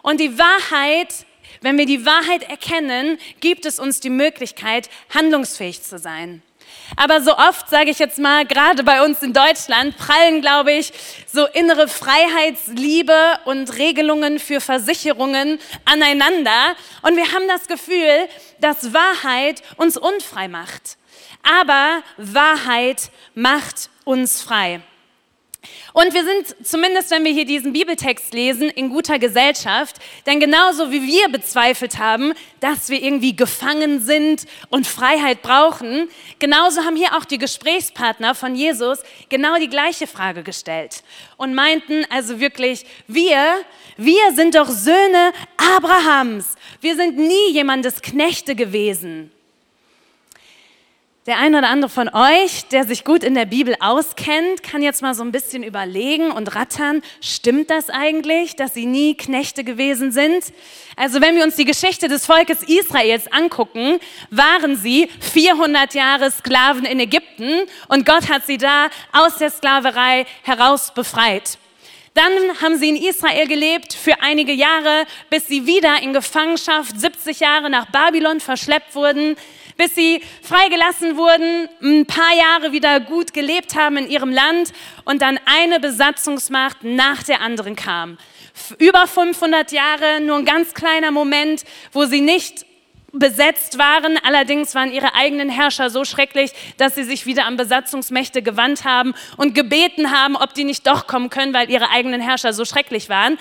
Und 0.03 0.19
die 0.19 0.37
Wahrheit, 0.37 1.25
wenn 1.61 1.77
wir 1.77 1.85
die 1.85 2.05
Wahrheit 2.05 2.43
erkennen, 2.49 3.17
gibt 3.39 3.65
es 3.65 3.79
uns 3.79 3.99
die 3.99 4.09
Möglichkeit, 4.09 4.89
handlungsfähig 5.13 5.83
zu 5.83 5.99
sein. 5.99 6.41
Aber 6.95 7.21
so 7.21 7.37
oft, 7.37 7.69
sage 7.69 7.89
ich 7.89 7.99
jetzt 7.99 8.19
mal, 8.19 8.45
gerade 8.45 8.83
bei 8.83 9.03
uns 9.03 9.21
in 9.21 9.33
Deutschland, 9.33 9.95
prallen, 9.97 10.41
glaube 10.41 10.73
ich, 10.73 10.91
so 11.25 11.45
innere 11.47 11.87
Freiheitsliebe 11.87 13.39
und 13.45 13.77
Regelungen 13.77 14.39
für 14.39 14.59
Versicherungen 14.59 15.59
aneinander. 15.85 16.75
Und 17.01 17.15
wir 17.15 17.31
haben 17.31 17.47
das 17.47 17.67
Gefühl, 17.67 18.27
dass 18.59 18.93
Wahrheit 18.93 19.61
uns 19.77 19.97
unfrei 19.97 20.47
macht. 20.47 20.97
Aber 21.43 22.03
Wahrheit 22.17 23.09
macht 23.33 23.89
uns 24.03 24.41
frei. 24.41 24.81
Und 25.93 26.13
wir 26.13 26.23
sind, 26.23 26.65
zumindest 26.65 27.11
wenn 27.11 27.23
wir 27.23 27.31
hier 27.31 27.45
diesen 27.45 27.73
Bibeltext 27.73 28.33
lesen, 28.33 28.69
in 28.69 28.89
guter 28.89 29.19
Gesellschaft, 29.19 29.97
denn 30.25 30.39
genauso 30.39 30.91
wie 30.91 31.05
wir 31.05 31.29
bezweifelt 31.29 31.99
haben, 31.99 32.33
dass 32.59 32.89
wir 32.89 33.01
irgendwie 33.01 33.35
gefangen 33.35 34.01
sind 34.01 34.45
und 34.69 34.87
Freiheit 34.87 35.41
brauchen, 35.41 36.09
genauso 36.39 36.83
haben 36.83 36.95
hier 36.95 37.15
auch 37.15 37.25
die 37.25 37.37
Gesprächspartner 37.37 38.33
von 38.33 38.55
Jesus 38.55 38.99
genau 39.29 39.57
die 39.57 39.69
gleiche 39.69 40.07
Frage 40.07 40.43
gestellt 40.43 41.03
und 41.37 41.53
meinten 41.53 42.05
also 42.09 42.39
wirklich, 42.39 42.85
wir, 43.07 43.61
wir 43.97 44.33
sind 44.33 44.55
doch 44.55 44.69
Söhne 44.69 45.31
Abrahams, 45.75 46.55
wir 46.79 46.95
sind 46.95 47.17
nie 47.17 47.51
jemandes 47.51 48.01
Knechte 48.01 48.55
gewesen. 48.55 49.31
Der 51.27 51.37
eine 51.37 51.59
oder 51.59 51.69
andere 51.69 51.91
von 51.91 52.09
euch, 52.09 52.65
der 52.71 52.83
sich 52.83 53.03
gut 53.03 53.23
in 53.23 53.35
der 53.35 53.45
Bibel 53.45 53.75
auskennt, 53.79 54.63
kann 54.63 54.81
jetzt 54.81 55.03
mal 55.03 55.13
so 55.13 55.21
ein 55.21 55.31
bisschen 55.31 55.61
überlegen 55.61 56.31
und 56.31 56.55
rattern, 56.55 57.03
stimmt 57.21 57.69
das 57.69 57.91
eigentlich, 57.91 58.55
dass 58.55 58.73
sie 58.73 58.87
nie 58.87 59.15
Knechte 59.15 59.63
gewesen 59.63 60.11
sind? 60.11 60.45
Also 60.95 61.21
wenn 61.21 61.35
wir 61.35 61.43
uns 61.43 61.57
die 61.57 61.65
Geschichte 61.65 62.07
des 62.07 62.25
Volkes 62.25 62.63
Israels 62.63 63.31
angucken, 63.31 63.99
waren 64.31 64.75
sie 64.75 65.09
400 65.19 65.93
Jahre 65.93 66.31
Sklaven 66.31 66.85
in 66.85 66.99
Ägypten 66.99 67.67
und 67.87 68.07
Gott 68.07 68.27
hat 68.27 68.47
sie 68.47 68.57
da 68.57 68.87
aus 69.11 69.37
der 69.37 69.51
Sklaverei 69.51 70.25
heraus 70.41 70.91
befreit. 70.91 71.59
Dann 72.15 72.31
haben 72.61 72.77
sie 72.77 72.89
in 72.89 72.95
Israel 72.97 73.47
gelebt 73.47 73.93
für 73.93 74.21
einige 74.21 74.53
Jahre, 74.53 75.05
bis 75.29 75.47
sie 75.47 75.67
wieder 75.67 76.01
in 76.01 76.13
Gefangenschaft 76.13 76.99
70 76.99 77.39
Jahre 77.39 77.69
nach 77.69 77.91
Babylon 77.91 78.39
verschleppt 78.39 78.95
wurden, 78.95 79.37
bis 79.81 79.95
sie 79.95 80.21
freigelassen 80.43 81.17
wurden, 81.17 81.67
ein 81.81 82.05
paar 82.05 82.35
Jahre 82.37 82.71
wieder 82.71 82.99
gut 82.99 83.33
gelebt 83.33 83.75
haben 83.75 83.97
in 83.97 84.11
ihrem 84.11 84.31
Land 84.31 84.73
und 85.05 85.23
dann 85.23 85.39
eine 85.45 85.79
Besatzungsmacht 85.79 86.83
nach 86.83 87.23
der 87.23 87.41
anderen 87.41 87.75
kam. 87.75 88.19
Über 88.77 89.07
500 89.07 89.71
Jahre, 89.71 90.21
nur 90.21 90.37
ein 90.37 90.45
ganz 90.45 90.75
kleiner 90.75 91.09
Moment, 91.09 91.63
wo 91.93 92.05
sie 92.05 92.21
nicht 92.21 92.67
besetzt 93.11 93.79
waren. 93.79 94.19
Allerdings 94.23 94.75
waren 94.75 94.91
ihre 94.91 95.15
eigenen 95.15 95.49
Herrscher 95.49 95.89
so 95.89 96.05
schrecklich, 96.05 96.51
dass 96.77 96.93
sie 96.93 97.03
sich 97.03 97.25
wieder 97.25 97.45
an 97.45 97.57
Besatzungsmächte 97.57 98.43
gewandt 98.43 98.85
haben 98.85 99.15
und 99.37 99.55
gebeten 99.55 100.11
haben, 100.11 100.35
ob 100.35 100.53
die 100.53 100.63
nicht 100.63 100.85
doch 100.85 101.07
kommen 101.07 101.31
können, 101.31 101.55
weil 101.55 101.71
ihre 101.71 101.89
eigenen 101.89 102.21
Herrscher 102.21 102.53
so 102.53 102.65
schrecklich 102.65 103.09
waren. 103.09 103.39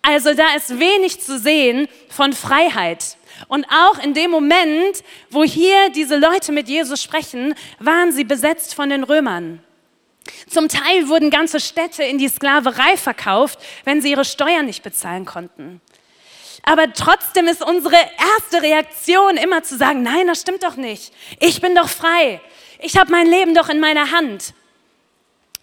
Also 0.00 0.32
da 0.32 0.54
ist 0.56 0.78
wenig 0.78 1.20
zu 1.20 1.38
sehen 1.38 1.88
von 2.08 2.32
Freiheit. 2.32 3.18
Und 3.46 3.66
auch 3.66 4.02
in 4.02 4.14
dem 4.14 4.30
Moment, 4.30 5.04
wo 5.30 5.44
hier 5.44 5.90
diese 5.90 6.16
Leute 6.16 6.50
mit 6.52 6.68
Jesus 6.68 7.02
sprechen, 7.02 7.54
waren 7.78 8.12
sie 8.12 8.24
besetzt 8.24 8.74
von 8.74 8.90
den 8.90 9.04
Römern. 9.04 9.62
Zum 10.48 10.68
Teil 10.68 11.08
wurden 11.08 11.30
ganze 11.30 11.60
Städte 11.60 12.02
in 12.02 12.18
die 12.18 12.28
Sklaverei 12.28 12.96
verkauft, 12.96 13.58
wenn 13.84 14.02
sie 14.02 14.10
ihre 14.10 14.24
Steuern 14.24 14.66
nicht 14.66 14.82
bezahlen 14.82 15.24
konnten. 15.24 15.80
Aber 16.62 16.92
trotzdem 16.92 17.46
ist 17.46 17.62
unsere 17.62 17.96
erste 17.96 18.62
Reaktion 18.62 19.36
immer 19.36 19.62
zu 19.62 19.76
sagen, 19.76 20.02
nein, 20.02 20.26
das 20.26 20.42
stimmt 20.42 20.62
doch 20.62 20.76
nicht. 20.76 21.12
Ich 21.40 21.60
bin 21.60 21.74
doch 21.74 21.88
frei. 21.88 22.40
Ich 22.80 22.96
habe 22.96 23.10
mein 23.10 23.26
Leben 23.26 23.54
doch 23.54 23.68
in 23.68 23.80
meiner 23.80 24.10
Hand. 24.10 24.52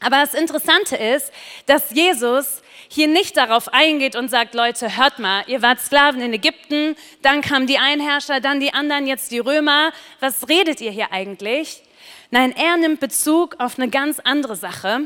Aber 0.06 0.18
das 0.18 0.36
Interessante 0.36 0.96
ist, 0.96 1.32
dass 1.66 1.90
Jesus 1.90 2.62
hier 2.90 3.08
nicht 3.08 3.38
darauf 3.38 3.74
eingeht 3.74 4.16
und 4.16 4.30
sagt, 4.30 4.54
Leute, 4.54 4.98
hört 4.98 5.18
mal, 5.18 5.44
ihr 5.48 5.64
wart 5.64 5.82
Sklaven 5.82 6.22
in 6.22 6.32
Ägypten, 6.32 6.96
dann 7.24 7.42
kamen 7.42 7.66
die 7.66 7.80
Einherrscher, 7.80 8.40
dann 8.40 8.60
die 8.60 8.72
anderen, 8.72 9.08
jetzt 9.08 9.32
die 9.32 9.40
Römer. 9.40 9.92
Was 10.20 10.48
redet 10.48 10.80
ihr 10.80 10.92
hier 10.92 11.12
eigentlich? 11.12 11.82
Nein, 12.30 12.54
er 12.56 12.78
nimmt 12.78 13.00
Bezug 13.00 13.56
auf 13.58 13.80
eine 13.80 13.90
ganz 13.90 14.20
andere 14.20 14.56
Sache, 14.56 15.06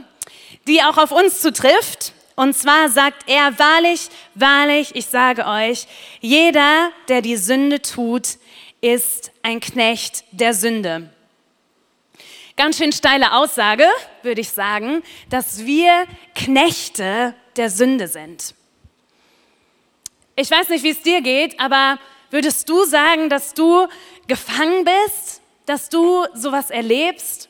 die 0.67 0.83
auch 0.83 0.97
auf 0.97 1.11
uns 1.11 1.39
zutrifft. 1.39 2.11
Und 2.35 2.53
zwar 2.53 2.89
sagt 2.89 3.29
er, 3.29 3.57
wahrlich, 3.57 4.09
wahrlich, 4.35 4.95
ich 4.95 5.05
sage 5.05 5.45
euch, 5.45 5.87
jeder, 6.19 6.89
der 7.07 7.21
die 7.21 7.37
Sünde 7.37 7.81
tut, 7.81 8.37
ist 8.81 9.31
ein 9.43 9.61
Knecht 9.61 10.25
der 10.31 10.53
Sünde. 10.53 11.09
Ganz 12.59 12.77
schön 12.77 12.91
steile 12.91 13.31
Aussage, 13.31 13.85
würde 14.21 14.41
ich 14.41 14.49
sagen, 14.49 15.01
dass 15.29 15.65
wir 15.65 16.05
Knechte 16.35 17.33
der 17.55 17.69
Sünde 17.69 18.09
sind. 18.09 18.53
Ich 20.35 20.51
weiß 20.51 20.67
nicht, 20.67 20.83
wie 20.83 20.89
es 20.89 21.01
dir 21.01 21.21
geht, 21.21 21.57
aber 21.57 21.97
würdest 22.31 22.67
du 22.67 22.83
sagen, 22.83 23.29
dass 23.29 23.53
du 23.53 23.87
gefangen 24.27 24.83
bist, 24.83 25.41
dass 25.67 25.87
du 25.87 26.25
sowas 26.33 26.69
erlebst? 26.69 27.48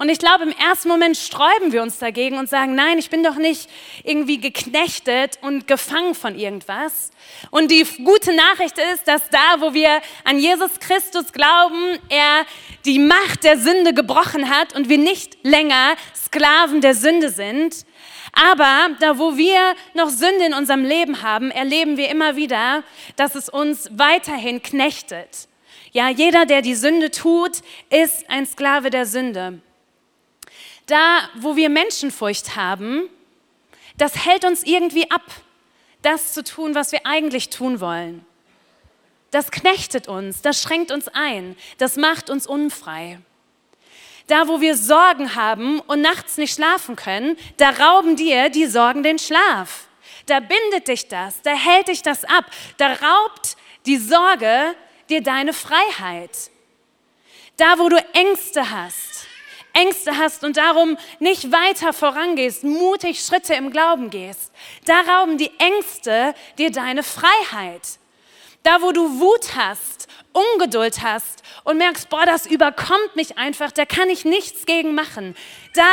Und 0.00 0.08
ich 0.08 0.18
glaube, 0.18 0.44
im 0.44 0.52
ersten 0.52 0.88
Moment 0.88 1.14
sträuben 1.14 1.72
wir 1.72 1.82
uns 1.82 1.98
dagegen 1.98 2.38
und 2.38 2.48
sagen, 2.48 2.74
nein, 2.74 2.96
ich 2.96 3.10
bin 3.10 3.22
doch 3.22 3.34
nicht 3.34 3.68
irgendwie 4.02 4.40
geknechtet 4.40 5.38
und 5.42 5.66
gefangen 5.66 6.14
von 6.14 6.38
irgendwas. 6.38 7.10
Und 7.50 7.70
die 7.70 7.84
gute 8.02 8.34
Nachricht 8.34 8.78
ist, 8.94 9.06
dass 9.06 9.28
da, 9.28 9.60
wo 9.60 9.74
wir 9.74 10.00
an 10.24 10.38
Jesus 10.38 10.80
Christus 10.80 11.34
glauben, 11.34 11.98
er 12.08 12.46
die 12.86 12.98
Macht 12.98 13.44
der 13.44 13.58
Sünde 13.58 13.92
gebrochen 13.92 14.48
hat 14.48 14.74
und 14.74 14.88
wir 14.88 14.96
nicht 14.96 15.36
länger 15.42 15.96
Sklaven 16.16 16.80
der 16.80 16.94
Sünde 16.94 17.28
sind. 17.28 17.84
Aber 18.32 18.88
da, 19.00 19.18
wo 19.18 19.36
wir 19.36 19.74
noch 19.92 20.08
Sünde 20.08 20.46
in 20.46 20.54
unserem 20.54 20.86
Leben 20.86 21.20
haben, 21.20 21.50
erleben 21.50 21.98
wir 21.98 22.08
immer 22.08 22.36
wieder, 22.36 22.84
dass 23.16 23.34
es 23.34 23.50
uns 23.50 23.90
weiterhin 23.92 24.62
knechtet. 24.62 25.46
Ja, 25.92 26.08
jeder, 26.08 26.46
der 26.46 26.62
die 26.62 26.74
Sünde 26.74 27.10
tut, 27.10 27.58
ist 27.90 28.30
ein 28.30 28.46
Sklave 28.46 28.88
der 28.88 29.04
Sünde 29.04 29.60
da, 30.90 31.28
wo 31.36 31.56
wir 31.56 31.68
Menschenfurcht 31.68 32.56
haben, 32.56 33.08
das 33.96 34.24
hält 34.24 34.44
uns 34.44 34.62
irgendwie 34.64 35.10
ab, 35.10 35.24
das 36.02 36.32
zu 36.32 36.42
tun, 36.42 36.74
was 36.74 36.92
wir 36.92 37.00
eigentlich 37.04 37.50
tun 37.50 37.80
wollen. 37.80 38.24
Das 39.30 39.50
knechtet 39.50 40.08
uns, 40.08 40.42
das 40.42 40.60
schränkt 40.60 40.90
uns 40.90 41.08
ein, 41.08 41.56
das 41.78 41.96
macht 41.96 42.30
uns 42.30 42.46
unfrei. 42.46 43.20
Da, 44.26 44.48
wo 44.48 44.60
wir 44.60 44.76
Sorgen 44.76 45.34
haben 45.34 45.80
und 45.80 46.00
nachts 46.00 46.36
nicht 46.36 46.54
schlafen 46.54 46.96
können, 46.96 47.36
da 47.56 47.70
rauben 47.70 48.16
dir 48.16 48.48
die 48.48 48.66
Sorgen 48.66 49.02
den 49.02 49.18
Schlaf. 49.18 49.88
Da 50.26 50.40
bindet 50.40 50.88
dich 50.88 51.08
das, 51.08 51.42
da 51.42 51.52
hält 51.52 51.88
dich 51.88 52.02
das 52.02 52.24
ab, 52.24 52.46
da 52.76 52.92
raubt 52.92 53.56
die 53.86 53.96
Sorge 53.96 54.74
dir 55.08 55.22
deine 55.22 55.52
Freiheit. 55.52 56.50
Da, 57.56 57.78
wo 57.78 57.88
du 57.88 57.96
Ängste 58.14 58.70
hast, 58.70 59.26
Ängste 59.72 60.16
hast 60.16 60.44
und 60.44 60.56
darum 60.56 60.96
nicht 61.18 61.52
weiter 61.52 61.92
vorangehst, 61.92 62.64
mutig 62.64 63.20
Schritte 63.24 63.54
im 63.54 63.70
Glauben 63.70 64.10
gehst, 64.10 64.52
da 64.84 65.00
rauben 65.00 65.38
die 65.38 65.50
Ängste 65.58 66.34
dir 66.58 66.70
deine 66.70 67.02
Freiheit. 67.02 67.98
Da, 68.62 68.82
wo 68.82 68.92
du 68.92 69.20
Wut 69.20 69.56
hast, 69.56 70.06
Ungeduld 70.32 71.02
hast 71.02 71.42
und 71.64 71.78
merkst, 71.78 72.10
boah, 72.10 72.26
das 72.26 72.46
überkommt 72.46 73.16
mich 73.16 73.38
einfach, 73.38 73.72
da 73.72 73.86
kann 73.86 74.10
ich 74.10 74.24
nichts 74.24 74.66
gegen 74.66 74.94
machen, 74.94 75.34
da 75.74 75.88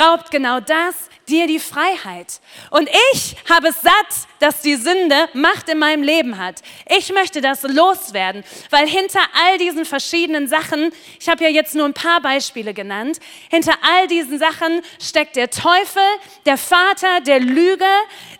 raubt 0.00 0.30
genau 0.30 0.60
das 0.60 0.94
dir 1.32 1.46
die 1.46 1.58
Freiheit. 1.58 2.40
Und 2.70 2.88
ich 3.14 3.34
habe 3.50 3.68
es 3.68 3.80
satt, 3.82 4.28
dass 4.38 4.60
die 4.60 4.76
Sünde 4.76 5.28
Macht 5.32 5.68
in 5.68 5.78
meinem 5.78 6.02
Leben 6.02 6.38
hat. 6.38 6.62
Ich 6.96 7.12
möchte 7.12 7.40
das 7.40 7.62
loswerden, 7.62 8.44
weil 8.70 8.86
hinter 8.86 9.20
all 9.34 9.58
diesen 9.58 9.84
verschiedenen 9.84 10.46
Sachen, 10.46 10.92
ich 11.18 11.28
habe 11.28 11.44
ja 11.44 11.50
jetzt 11.50 11.74
nur 11.74 11.86
ein 11.86 11.94
paar 11.94 12.20
Beispiele 12.20 12.74
genannt, 12.74 13.18
hinter 13.50 13.74
all 13.82 14.06
diesen 14.08 14.38
Sachen 14.38 14.82
steckt 15.00 15.36
der 15.36 15.50
Teufel, 15.50 16.02
der 16.44 16.58
Vater 16.58 17.20
der 17.26 17.40
Lüge, 17.40 17.84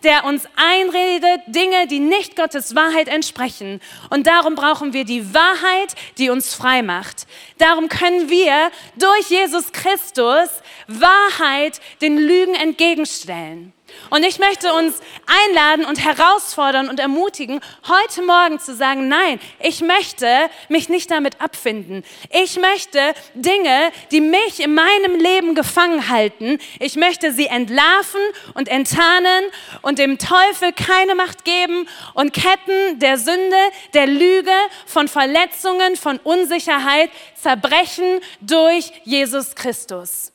der 0.02 0.24
uns 0.24 0.46
einredet, 0.56 1.40
Dinge, 1.46 1.86
die 1.86 2.00
nicht 2.00 2.36
Gottes 2.36 2.74
Wahrheit 2.74 3.08
entsprechen. 3.08 3.80
Und 4.10 4.26
darum 4.26 4.54
brauchen 4.54 4.92
wir 4.92 5.04
die 5.04 5.32
Wahrheit, 5.32 5.94
die 6.18 6.30
uns 6.30 6.54
frei 6.54 6.82
macht. 6.82 7.26
Darum 7.62 7.88
können 7.88 8.28
wir 8.28 8.72
durch 8.96 9.30
Jesus 9.30 9.70
Christus 9.70 10.48
Wahrheit 10.88 11.80
den 12.00 12.18
Lügen 12.18 12.56
entgegenstellen. 12.56 13.72
Und 14.10 14.24
ich 14.24 14.38
möchte 14.38 14.72
uns 14.74 15.00
einladen 15.26 15.84
und 15.84 16.04
herausfordern 16.04 16.88
und 16.88 17.00
ermutigen, 17.00 17.60
heute 17.88 18.22
Morgen 18.22 18.60
zu 18.60 18.74
sagen, 18.74 19.08
nein, 19.08 19.40
ich 19.60 19.80
möchte 19.80 20.26
mich 20.68 20.88
nicht 20.88 21.10
damit 21.10 21.40
abfinden. 21.40 22.04
Ich 22.30 22.58
möchte 22.58 23.00
Dinge, 23.34 23.90
die 24.10 24.20
mich 24.20 24.60
in 24.60 24.74
meinem 24.74 25.16
Leben 25.18 25.54
gefangen 25.54 26.08
halten, 26.08 26.58
ich 26.78 26.96
möchte 26.96 27.32
sie 27.32 27.46
entlarven 27.46 28.20
und 28.54 28.68
enttarnen 28.68 29.44
und 29.82 29.98
dem 29.98 30.18
Teufel 30.18 30.72
keine 30.72 31.14
Macht 31.14 31.44
geben 31.44 31.88
und 32.14 32.32
Ketten 32.32 32.98
der 32.98 33.18
Sünde, 33.18 33.56
der 33.94 34.06
Lüge, 34.06 34.52
von 34.86 35.08
Verletzungen, 35.08 35.96
von 35.96 36.18
Unsicherheit 36.18 37.10
zerbrechen 37.34 38.20
durch 38.40 38.92
Jesus 39.04 39.54
Christus. 39.54 40.32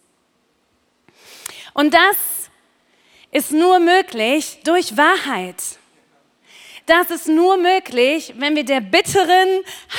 Und 1.74 1.94
das 1.94 2.37
ist 3.38 3.52
nur 3.52 3.78
möglich 3.78 4.58
durch 4.64 4.98
Wahrheit. 4.98 5.62
Das 6.88 7.12
ist 7.12 7.28
nur 7.28 7.58
möglich, 7.58 8.34
wenn 8.38 8.56
wir 8.56 8.64
der 8.64 8.82
bitteren, 8.82 9.48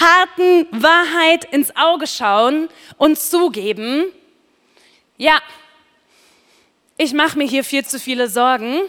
harten 0.00 0.66
Wahrheit 0.72 1.44
ins 1.52 1.76
Auge 1.76 2.08
schauen 2.08 2.68
und 2.96 3.16
zugeben, 3.16 4.06
ja, 5.18 5.40
ich 6.96 7.12
mache 7.12 7.38
mir 7.38 7.46
hier 7.46 7.62
viel 7.62 7.84
zu 7.84 8.00
viele 8.00 8.28
Sorgen 8.28 8.80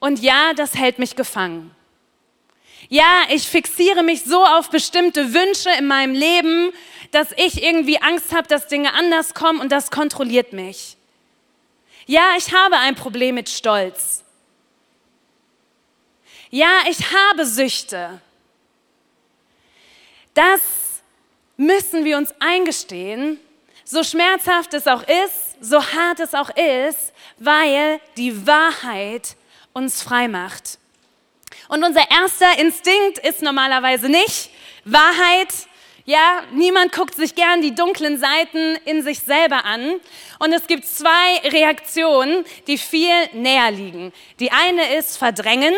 und 0.00 0.20
ja, 0.20 0.52
das 0.54 0.74
hält 0.74 0.98
mich 0.98 1.16
gefangen. 1.16 1.74
Ja, 2.90 3.22
ich 3.30 3.48
fixiere 3.48 4.02
mich 4.02 4.24
so 4.24 4.44
auf 4.44 4.68
bestimmte 4.68 5.32
Wünsche 5.32 5.70
in 5.78 5.86
meinem 5.86 6.14
Leben, 6.14 6.72
dass 7.10 7.28
ich 7.38 7.62
irgendwie 7.62 8.02
Angst 8.02 8.34
habe, 8.34 8.48
dass 8.48 8.66
Dinge 8.66 8.92
anders 8.92 9.32
kommen 9.32 9.60
und 9.60 9.72
das 9.72 9.90
kontrolliert 9.90 10.52
mich. 10.52 10.97
Ja, 12.10 12.36
ich 12.38 12.54
habe 12.54 12.74
ein 12.78 12.94
Problem 12.94 13.34
mit 13.34 13.50
Stolz. 13.50 14.24
Ja, 16.48 16.84
ich 16.88 16.98
habe 17.12 17.44
Süchte. 17.44 18.22
Das 20.32 20.62
müssen 21.58 22.06
wir 22.06 22.16
uns 22.16 22.34
eingestehen, 22.40 23.38
so 23.84 24.02
schmerzhaft 24.02 24.72
es 24.72 24.86
auch 24.86 25.02
ist, 25.02 25.58
so 25.60 25.84
hart 25.84 26.20
es 26.20 26.32
auch 26.32 26.48
ist, 26.48 27.12
weil 27.36 28.00
die 28.16 28.46
Wahrheit 28.46 29.36
uns 29.74 30.02
frei 30.02 30.28
macht. 30.28 30.78
Und 31.68 31.84
unser 31.84 32.10
erster 32.10 32.58
Instinkt 32.58 33.18
ist 33.18 33.42
normalerweise 33.42 34.08
nicht 34.08 34.48
Wahrheit, 34.86 35.52
Ja, 36.08 36.42
niemand 36.52 36.92
guckt 36.92 37.16
sich 37.16 37.34
gern 37.34 37.60
die 37.60 37.74
dunklen 37.74 38.16
Seiten 38.16 38.76
in 38.86 39.02
sich 39.02 39.18
selber 39.18 39.66
an. 39.66 40.00
Und 40.38 40.54
es 40.54 40.66
gibt 40.66 40.86
zwei 40.86 41.36
Reaktionen, 41.50 42.46
die 42.66 42.78
viel 42.78 43.12
näher 43.34 43.70
liegen. 43.70 44.14
Die 44.40 44.50
eine 44.50 44.96
ist 44.96 45.18
Verdrängen. 45.18 45.74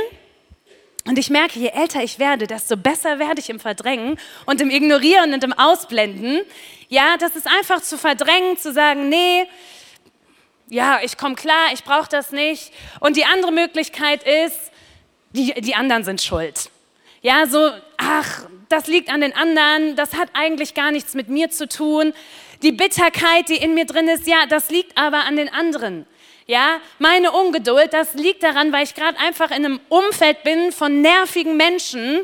Und 1.05 1.19
ich 1.19 1.31
merke, 1.31 1.59
je 1.59 1.71
älter 1.71 2.05
ich 2.05 2.21
werde, 2.21 2.47
desto 2.47 2.77
besser 2.77 3.19
werde 3.19 3.41
ich 3.41 3.51
im 3.51 3.59
Verdrängen 3.59 4.21
und 4.47 4.61
im 4.61 4.71
Ignorieren 4.71 5.35
und 5.35 5.43
im 5.43 5.53
Ausblenden. 5.53 6.43
Ja, 6.89 7.17
das 7.19 7.35
ist 7.35 7.49
einfach 7.49 7.83
zu 7.83 7.99
verdrängen, 7.99 8.57
zu 8.57 8.73
sagen, 8.73 9.09
nee, 9.09 9.49
ja, 10.69 11.01
ich 11.03 11.17
komme 11.17 11.35
klar, 11.35 11.73
ich 11.73 11.83
brauche 11.83 12.09
das 12.09 12.31
nicht. 12.31 12.73
Und 13.01 13.17
die 13.17 13.25
andere 13.25 13.51
Möglichkeit 13.51 14.23
ist, 14.23 14.71
die, 15.33 15.61
die 15.61 15.75
anderen 15.75 16.05
sind 16.05 16.23
schuld. 16.23 16.71
Ja, 17.21 17.49
so, 17.49 17.73
ach, 17.97 18.45
das 18.71 18.87
liegt 18.87 19.11
an 19.11 19.21
den 19.21 19.35
anderen, 19.35 19.97
das 19.97 20.15
hat 20.15 20.31
eigentlich 20.33 20.75
gar 20.75 20.93
nichts 20.93 21.15
mit 21.15 21.29
mir 21.29 21.51
zu 21.51 21.69
tun. 21.69 22.15
Die 22.63 22.73
Bitterkeit, 22.73 23.49
die 23.49 23.57
in 23.57 23.75
mir 23.75 23.85
drin 23.85 24.09
ist, 24.09 24.27
ja, 24.27 24.47
das 24.49 24.71
liegt 24.71 24.97
aber 24.97 25.25
an 25.25 25.37
den 25.37 25.49
anderen. 25.53 26.07
Ja, 26.47 26.81
meine 26.99 27.33
Ungeduld, 27.33 27.93
das 27.93 28.15
liegt 28.15 28.43
daran, 28.43 28.73
weil 28.73 28.85
ich 28.85 28.95
gerade 28.95 29.19
einfach 29.19 29.51
in 29.51 29.65
einem 29.65 29.81
Umfeld 29.89 30.43
bin 30.45 30.73
von 30.73 31.01
nervigen 31.01 31.57
Menschen. 31.57 32.21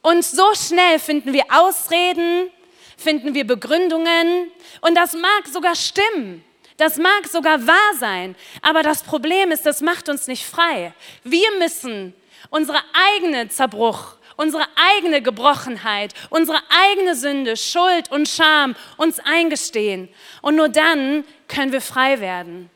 Und 0.00 0.24
so 0.24 0.54
schnell 0.54 0.98
finden 0.98 1.32
wir 1.32 1.44
Ausreden, 1.48 2.50
finden 2.96 3.34
wir 3.34 3.46
Begründungen. 3.46 4.50
Und 4.80 4.96
das 4.96 5.14
mag 5.14 5.46
sogar 5.52 5.76
stimmen. 5.76 6.44
Das 6.76 6.96
mag 6.96 7.26
sogar 7.30 7.64
wahr 7.66 7.94
sein. 7.98 8.34
Aber 8.62 8.82
das 8.82 9.04
Problem 9.04 9.52
ist, 9.52 9.64
das 9.64 9.80
macht 9.80 10.08
uns 10.08 10.26
nicht 10.26 10.44
frei. 10.44 10.92
Wir 11.22 11.50
müssen 11.58 12.14
unsere 12.50 12.78
eigene 13.14 13.48
Zerbruch, 13.48 14.16
unsere 14.36 14.66
eigene 14.96 15.22
Gebrochenheit, 15.22 16.14
unsere 16.30 16.58
eigene 16.68 17.14
Sünde, 17.14 17.56
Schuld 17.56 18.10
und 18.10 18.28
Scham 18.28 18.74
uns 18.96 19.18
eingestehen. 19.20 20.08
Und 20.40 20.56
nur 20.56 20.68
dann 20.68 21.24
können 21.48 21.72
wir 21.72 21.80
frei 21.80 22.20
werden. 22.20 22.70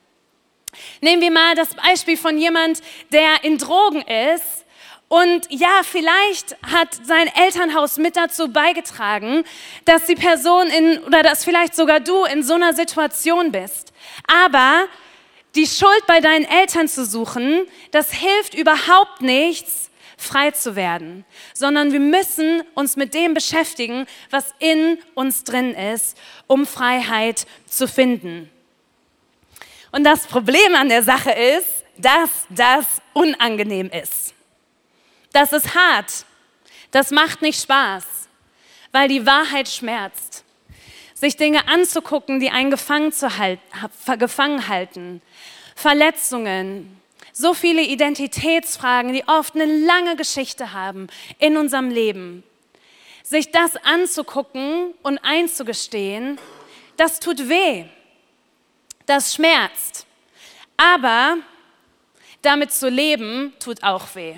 Nehmen 1.01 1.23
wir 1.23 1.31
mal 1.31 1.55
das 1.55 1.75
Beispiel 1.75 2.17
von 2.17 2.39
jemand, 2.39 2.83
der 3.11 3.45
in 3.45 3.59
Drogen 3.59 4.03
ist 4.03 4.67
und 5.09 5.47
ja, 5.51 5.83
vielleicht 5.85 6.57
hat 6.63 6.89
sein 7.05 7.31
Elternhaus 7.37 7.97
mit 7.97 8.17
dazu 8.17 8.49
beigetragen, 8.49 9.45
dass 9.85 10.07
die 10.07 10.17
Person 10.17 10.67
in, 10.67 10.99
oder 11.05 11.23
dass 11.23 11.45
vielleicht 11.45 11.77
sogar 11.77 12.01
du 12.01 12.25
in 12.25 12.43
so 12.43 12.55
einer 12.55 12.75
Situation 12.75 13.53
bist. 13.53 13.93
Aber 14.27 14.87
die 15.55 15.67
Schuld 15.67 16.07
bei 16.09 16.21
deinen 16.21 16.45
Eltern 16.45 16.89
zu 16.89 17.05
suchen, 17.05 17.67
das 17.93 18.13
hilft 18.13 18.55
überhaupt 18.55 19.23
nichts, 19.23 19.86
frei 20.17 20.51
zu 20.51 20.77
werden, 20.77 21.25
sondern 21.55 21.93
wir 21.93 22.01
müssen 22.01 22.63
uns 22.75 22.97
mit 22.97 23.15
dem 23.15 23.35
beschäftigen, 23.35 24.07
was 24.31 24.55
in 24.59 24.99
uns 25.15 25.45
drin 25.45 25.75
ist, 25.75 26.17
um 26.47 26.67
Freiheit 26.67 27.47
zu 27.67 27.87
finden. 27.87 28.51
Und 29.93 30.05
das 30.05 30.27
Problem 30.27 30.75
an 30.75 30.89
der 30.89 31.03
Sache 31.03 31.31
ist, 31.31 31.85
dass 31.97 32.47
das 32.51 32.87
unangenehm 33.13 33.91
ist. 33.91 34.35
Das 35.33 35.53
ist 35.53 35.75
hart. 35.75 36.25
Das 36.91 37.11
macht 37.11 37.43
nicht 37.43 37.61
Spaß, 37.61 38.05
weil 38.93 39.09
die 39.09 39.27
Wahrheit 39.27 39.69
schmerzt. 39.69 40.45
Sich 41.15 41.37
Dinge 41.37 41.67
anzugucken, 41.69 42.41
die 42.41 42.51
einen 42.51 42.71
gefangen, 42.71 43.13
zu 43.13 43.39
halten, 43.39 43.63
gefangen 44.19 44.69
halten. 44.69 45.23
Verletzungen, 45.75 47.01
so 47.37 47.53
viele 47.53 47.83
Identitätsfragen, 47.83 49.13
die 49.13 49.27
oft 49.27 49.55
eine 49.55 49.67
lange 49.67 50.17
Geschichte 50.17 50.73
haben 50.73 51.09
in 51.39 51.57
unserem 51.57 51.91
Leben. 51.91 52.43
Sich 53.23 53.51
das 53.51 53.77
anzugucken 53.77 54.95
und 55.03 55.19
einzugestehen, 55.19 56.39
das 56.97 57.21
tut 57.21 57.49
weh 57.49 57.85
das 59.07 59.35
schmerzt. 59.35 60.07
Aber 60.77 61.39
damit 62.43 62.73
zu 62.73 62.89
leben, 62.89 63.55
tut 63.59 63.83
auch 63.83 64.15
weh. 64.15 64.37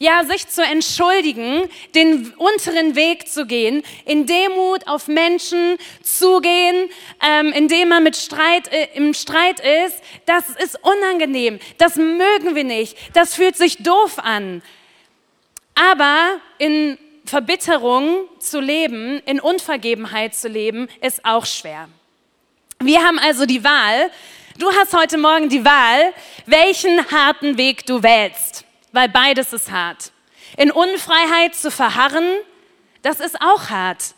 Ja, 0.00 0.24
sich 0.24 0.46
zu 0.46 0.62
entschuldigen, 0.62 1.68
den 1.96 2.32
unteren 2.34 2.94
Weg 2.94 3.28
zu 3.28 3.46
gehen, 3.46 3.82
in 4.04 4.26
Demut 4.26 4.86
auf 4.86 5.08
Menschen 5.08 5.76
zugehen, 6.02 6.88
ähm, 7.20 7.52
indem 7.52 7.88
man 7.88 8.04
mit 8.04 8.16
Streit, 8.16 8.72
äh, 8.72 8.88
im 8.94 9.12
Streit 9.12 9.58
ist, 9.58 10.00
das 10.24 10.50
ist 10.50 10.78
unangenehm. 10.82 11.58
Das 11.78 11.96
mögen 11.96 12.54
wir 12.54 12.62
nicht. 12.62 12.96
Das 13.12 13.34
fühlt 13.34 13.56
sich 13.56 13.78
doof 13.78 14.20
an. 14.20 14.62
Aber 15.74 16.38
in 16.58 16.96
Verbitterung 17.24 18.28
zu 18.38 18.60
leben, 18.60 19.20
in 19.26 19.40
Unvergebenheit 19.40 20.34
zu 20.34 20.48
leben, 20.48 20.88
ist 21.00 21.24
auch 21.24 21.44
schwer. 21.44 21.88
Wir 22.80 23.02
haben 23.02 23.18
also 23.18 23.46
die 23.46 23.64
Wahl, 23.64 24.10
du 24.58 24.70
hast 24.72 24.96
heute 24.96 25.18
Morgen 25.18 25.48
die 25.48 25.64
Wahl, 25.64 26.12
welchen 26.46 27.10
harten 27.10 27.58
Weg 27.58 27.84
du 27.86 28.02
wählst, 28.02 28.64
weil 28.92 29.08
beides 29.08 29.52
ist 29.52 29.70
hart. 29.70 30.12
In 30.56 30.70
Unfreiheit 30.70 31.54
zu 31.54 31.70
verharren, 31.70 32.26
das 33.02 33.20
ist 33.20 33.40
auch 33.40 33.70
hart. 33.70 34.14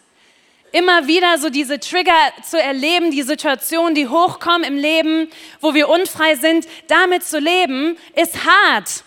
Immer 0.72 1.08
wieder 1.08 1.38
so 1.38 1.50
diese 1.50 1.80
Trigger 1.80 2.12
zu 2.48 2.60
erleben, 2.60 3.10
die 3.10 3.22
Situationen, 3.22 3.94
die 3.94 4.06
hochkommen 4.06 4.62
im 4.62 4.76
Leben, 4.76 5.28
wo 5.60 5.74
wir 5.74 5.88
unfrei 5.88 6.36
sind, 6.36 6.68
damit 6.86 7.24
zu 7.24 7.40
leben, 7.40 7.96
ist 8.14 8.44
hart. 8.44 9.02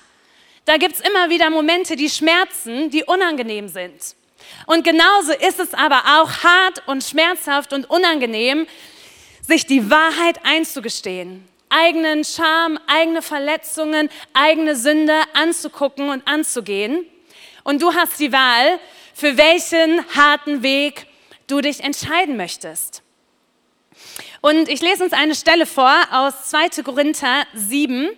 Da 0.65 0.78
gibt 0.78 0.95
es 0.95 1.02
immer 1.02 1.30
wieder 1.30 1.49
Momente, 1.49 1.95
die 1.95 2.10
schmerzen, 2.10 2.89
die 2.89 3.04
unangenehm 3.04 3.69
sind. 3.69 4.15
Und 4.65 4.84
genauso 4.84 5.34
ist 5.34 5.60
es 5.60 5.73
aber 5.73 6.04
auch 6.19 6.43
hart 6.43 6.84
und 6.88 7.04
schmerzhaft 7.04 7.73
und 7.73 7.89
unangenehm, 7.89 8.67
sich 9.41 9.65
die 9.65 9.89
Wahrheit 9.89 10.39
einzugestehen, 10.43 11.47
eigenen 11.74 12.24
Scham, 12.24 12.80
eigene 12.88 13.22
Verletzungen, 13.22 14.10
eigene 14.34 14.76
Sünde 14.76 15.16
anzugucken 15.34 16.10
und 16.10 16.28
anzugehen. 16.28 17.06
Und 17.64 17.82
du 17.82 17.94
hast 17.94 18.20
die 18.20 18.32
Wahl, 18.32 18.80
für 19.14 19.38
welchen 19.38 20.06
harten 20.16 20.64
Weg 20.64 21.08
du 21.48 21.62
dich 21.62 21.84
entscheiden 21.84 22.38
möchtest. 22.38 23.02
Und 24.42 24.68
ich 24.68 24.82
lese 24.82 25.04
uns 25.04 25.14
eine 25.14 25.36
Stelle 25.36 25.66
vor 25.66 25.96
aus 26.12 26.50
2. 26.50 26.84
Korinther 26.84 27.46
7, 27.54 28.10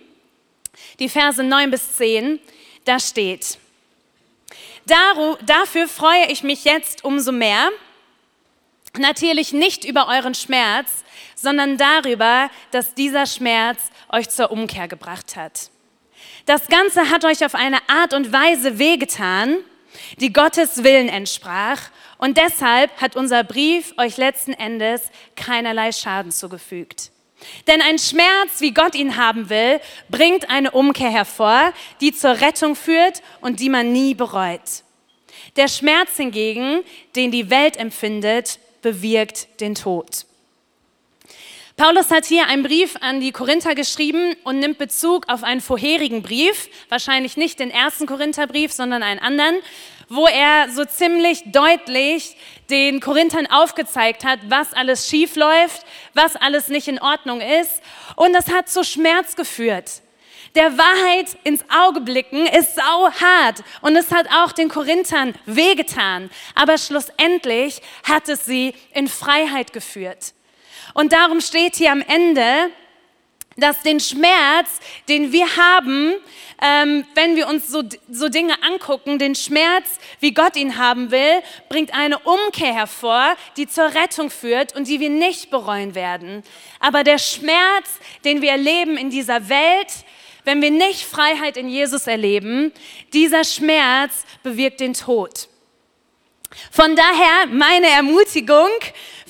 die 0.98 1.08
Verse 1.08 1.42
9 1.42 1.70
bis 1.70 1.96
10. 1.96 2.40
Da 2.84 2.98
steht, 2.98 3.58
dafür 4.86 5.88
freue 5.88 6.26
ich 6.28 6.42
mich 6.42 6.64
jetzt 6.64 7.04
umso 7.04 7.32
mehr, 7.32 7.70
natürlich 8.98 9.52
nicht 9.52 9.84
über 9.84 10.08
euren 10.08 10.34
Schmerz, 10.34 11.04
sondern 11.34 11.76
darüber, 11.76 12.50
dass 12.70 12.94
dieser 12.94 13.26
Schmerz 13.26 13.90
euch 14.10 14.28
zur 14.28 14.50
Umkehr 14.50 14.88
gebracht 14.88 15.36
hat. 15.36 15.70
Das 16.46 16.68
Ganze 16.68 17.10
hat 17.10 17.24
euch 17.24 17.44
auf 17.44 17.54
eine 17.54 17.78
Art 17.88 18.14
und 18.14 18.32
Weise 18.32 18.78
wehgetan, 18.78 19.58
die 20.18 20.32
Gottes 20.32 20.84
Willen 20.84 21.08
entsprach. 21.08 21.90
Und 22.18 22.38
deshalb 22.38 22.90
hat 23.00 23.16
unser 23.16 23.44
Brief 23.44 23.94
euch 23.98 24.16
letzten 24.16 24.52
Endes 24.52 25.02
keinerlei 25.34 25.92
Schaden 25.92 26.30
zugefügt. 26.30 27.10
Denn 27.66 27.82
ein 27.82 27.98
Schmerz, 27.98 28.60
wie 28.60 28.72
Gott 28.72 28.94
ihn 28.94 29.16
haben 29.16 29.50
will, 29.50 29.80
bringt 30.08 30.48
eine 30.48 30.70
Umkehr 30.70 31.10
hervor, 31.10 31.72
die 32.00 32.12
zur 32.12 32.40
Rettung 32.40 32.76
führt 32.76 33.22
und 33.40 33.60
die 33.60 33.68
man 33.68 33.92
nie 33.92 34.14
bereut. 34.14 34.82
Der 35.56 35.68
Schmerz 35.68 36.16
hingegen, 36.16 36.82
den 37.14 37.30
die 37.30 37.50
Welt 37.50 37.76
empfindet, 37.76 38.58
bewirkt 38.86 39.60
den 39.60 39.74
Tod. 39.74 40.26
Paulus 41.76 42.12
hat 42.12 42.24
hier 42.24 42.46
einen 42.46 42.62
Brief 42.62 42.94
an 43.00 43.18
die 43.18 43.32
Korinther 43.32 43.74
geschrieben 43.74 44.36
und 44.44 44.60
nimmt 44.60 44.78
Bezug 44.78 45.28
auf 45.28 45.42
einen 45.42 45.60
vorherigen 45.60 46.22
Brief, 46.22 46.68
wahrscheinlich 46.88 47.36
nicht 47.36 47.58
den 47.58 47.72
ersten 47.72 48.06
Korintherbrief, 48.06 48.72
sondern 48.72 49.02
einen 49.02 49.18
anderen, 49.18 49.56
wo 50.08 50.28
er 50.28 50.70
so 50.70 50.84
ziemlich 50.84 51.42
deutlich 51.46 52.36
den 52.70 53.00
Korinthern 53.00 53.48
aufgezeigt 53.48 54.24
hat, 54.24 54.38
was 54.50 54.72
alles 54.72 55.08
schief 55.08 55.34
läuft, 55.34 55.84
was 56.14 56.36
alles 56.36 56.68
nicht 56.68 56.86
in 56.86 57.00
Ordnung 57.00 57.40
ist. 57.40 57.82
Und 58.14 58.34
das 58.34 58.52
hat 58.52 58.68
zu 58.68 58.84
Schmerz 58.84 59.34
geführt. 59.34 60.00
Der 60.56 60.78
Wahrheit 60.78 61.36
ins 61.44 61.62
Auge 61.68 62.00
blicken 62.00 62.46
ist 62.46 62.76
sau 62.76 63.10
hart 63.10 63.62
und 63.82 63.94
es 63.94 64.10
hat 64.10 64.26
auch 64.32 64.52
den 64.52 64.70
Korinthern 64.70 65.34
wehgetan. 65.44 66.30
Aber 66.54 66.78
schlussendlich 66.78 67.82
hat 68.04 68.30
es 68.30 68.46
sie 68.46 68.72
in 68.94 69.06
Freiheit 69.06 69.74
geführt. 69.74 70.32
Und 70.94 71.12
darum 71.12 71.42
steht 71.42 71.76
hier 71.76 71.92
am 71.92 72.00
Ende, 72.00 72.70
dass 73.58 73.82
den 73.82 74.00
Schmerz, 74.00 74.80
den 75.10 75.30
wir 75.30 75.46
haben, 75.56 76.14
ähm, 76.62 77.04
wenn 77.14 77.36
wir 77.36 77.48
uns 77.48 77.68
so, 77.68 77.82
so 78.10 78.30
Dinge 78.30 78.54
angucken, 78.62 79.18
den 79.18 79.34
Schmerz, 79.34 79.98
wie 80.20 80.32
Gott 80.32 80.56
ihn 80.56 80.78
haben 80.78 81.10
will, 81.10 81.42
bringt 81.68 81.94
eine 81.94 82.18
Umkehr 82.18 82.72
hervor, 82.72 83.36
die 83.58 83.66
zur 83.66 83.94
Rettung 83.94 84.30
führt 84.30 84.74
und 84.74 84.88
die 84.88 85.00
wir 85.00 85.10
nicht 85.10 85.50
bereuen 85.50 85.94
werden. 85.94 86.42
Aber 86.80 87.04
der 87.04 87.18
Schmerz, 87.18 87.90
den 88.24 88.40
wir 88.40 88.52
erleben 88.52 88.96
in 88.96 89.10
dieser 89.10 89.50
Welt, 89.50 89.88
wenn 90.46 90.62
wir 90.62 90.70
nicht 90.70 91.02
Freiheit 91.02 91.56
in 91.56 91.68
Jesus 91.68 92.06
erleben, 92.06 92.72
dieser 93.12 93.44
Schmerz 93.44 94.24
bewirkt 94.42 94.80
den 94.80 94.94
Tod. 94.94 95.48
Von 96.70 96.94
daher 96.94 97.46
meine 97.50 97.88
Ermutigung, 97.88 98.70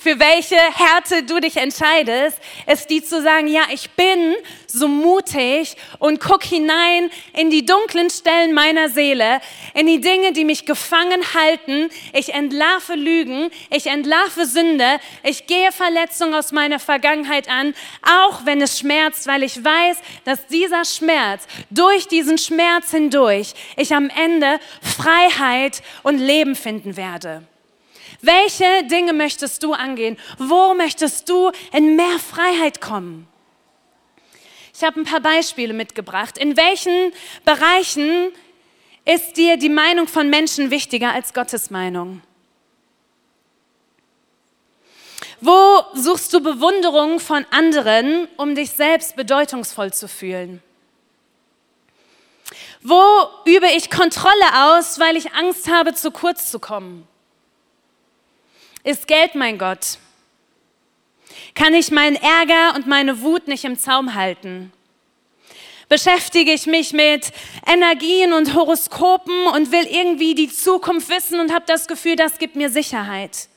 für 0.07 0.19
welche 0.19 0.55
Härte 0.55 1.23
du 1.23 1.41
dich 1.41 1.57
entscheidest, 1.57 2.39
ist 2.65 2.89
die 2.89 3.03
zu 3.03 3.21
sagen, 3.21 3.47
ja, 3.47 3.63
ich 3.73 3.89
bin 3.89 4.35
so 4.65 4.87
mutig 4.87 5.75
und 5.99 6.21
guck 6.21 6.45
hinein 6.45 7.09
in 7.33 7.49
die 7.49 7.65
dunklen 7.65 8.09
Stellen 8.09 8.53
meiner 8.53 8.87
Seele, 8.87 9.41
in 9.73 9.85
die 9.85 9.99
Dinge, 9.99 10.31
die 10.31 10.45
mich 10.45 10.65
gefangen 10.65 11.21
halten. 11.33 11.89
Ich 12.13 12.33
entlarve 12.33 12.93
Lügen, 12.95 13.51
ich 13.69 13.87
entlarve 13.87 14.45
Sünde, 14.45 15.01
ich 15.23 15.45
gehe 15.45 15.73
Verletzungen 15.73 16.35
aus 16.35 16.53
meiner 16.53 16.79
Vergangenheit 16.79 17.49
an, 17.49 17.73
auch 18.01 18.45
wenn 18.45 18.61
es 18.61 18.79
schmerzt, 18.79 19.27
weil 19.27 19.43
ich 19.43 19.61
weiß, 19.61 19.97
dass 20.23 20.47
dieser 20.47 20.85
Schmerz, 20.85 21.47
durch 21.69 22.07
diesen 22.07 22.37
Schmerz 22.37 22.91
hindurch, 22.91 23.55
ich 23.75 23.93
am 23.93 24.09
Ende 24.09 24.61
Freiheit 24.81 25.81
und 26.03 26.17
Leben 26.17 26.55
finden 26.55 26.95
werde. 26.95 27.43
Welche 28.21 28.83
Dinge 28.85 29.13
möchtest 29.13 29.63
du 29.63 29.73
angehen? 29.73 30.17
Wo 30.37 30.73
möchtest 30.73 31.29
du 31.29 31.51
in 31.71 31.95
mehr 31.95 32.19
Freiheit 32.19 32.81
kommen? 32.81 33.27
Ich 34.73 34.83
habe 34.83 34.99
ein 34.99 35.05
paar 35.05 35.21
Beispiele 35.21 35.73
mitgebracht. 35.73 36.37
In 36.37 36.55
welchen 36.55 37.11
Bereichen 37.45 38.31
ist 39.05 39.37
dir 39.37 39.57
die 39.57 39.69
Meinung 39.69 40.07
von 40.07 40.29
Menschen 40.29 40.69
wichtiger 40.69 41.13
als 41.13 41.33
Gottes 41.33 41.69
Meinung? 41.69 42.21
Wo 45.39 45.83
suchst 45.93 46.33
du 46.33 46.41
Bewunderung 46.41 47.19
von 47.19 47.45
anderen, 47.51 48.27
um 48.37 48.55
dich 48.55 48.71
selbst 48.71 49.15
bedeutungsvoll 49.15 49.93
zu 49.93 50.07
fühlen? 50.07 50.61
Wo 52.81 53.01
übe 53.45 53.67
ich 53.75 53.89
Kontrolle 53.89 54.77
aus, 54.77 54.99
weil 54.99 55.15
ich 55.15 55.33
Angst 55.33 55.69
habe, 55.69 55.93
zu 55.93 56.11
kurz 56.11 56.51
zu 56.51 56.59
kommen? 56.59 57.07
Ist 58.87 59.05
Geld 59.05 59.35
mein 59.35 59.57
Gott? 59.57 59.97
Kann 61.55 61.73
ich 61.73 61.91
meinen 61.91 62.15
Ärger 62.15 62.73
und 62.73 62.87
meine 62.87 63.21
Wut 63.21 63.49
nicht 63.49 63.65
im 63.65 63.77
Zaum 63.77 64.13
halten? 64.13 64.71
Beschäftige 65.89 66.53
ich 66.53 66.67
mich 66.67 66.93
mit 66.93 67.33
Energien 67.65 68.31
und 68.31 68.55
Horoskopen 68.55 69.47
und 69.47 69.73
will 69.73 69.85
irgendwie 69.87 70.35
die 70.35 70.47
Zukunft 70.47 71.09
wissen 71.09 71.41
und 71.41 71.53
habe 71.53 71.65
das 71.67 71.89
Gefühl, 71.89 72.15
das 72.15 72.37
gibt 72.37 72.55
mir 72.55 72.69
Sicherheit? 72.69 73.49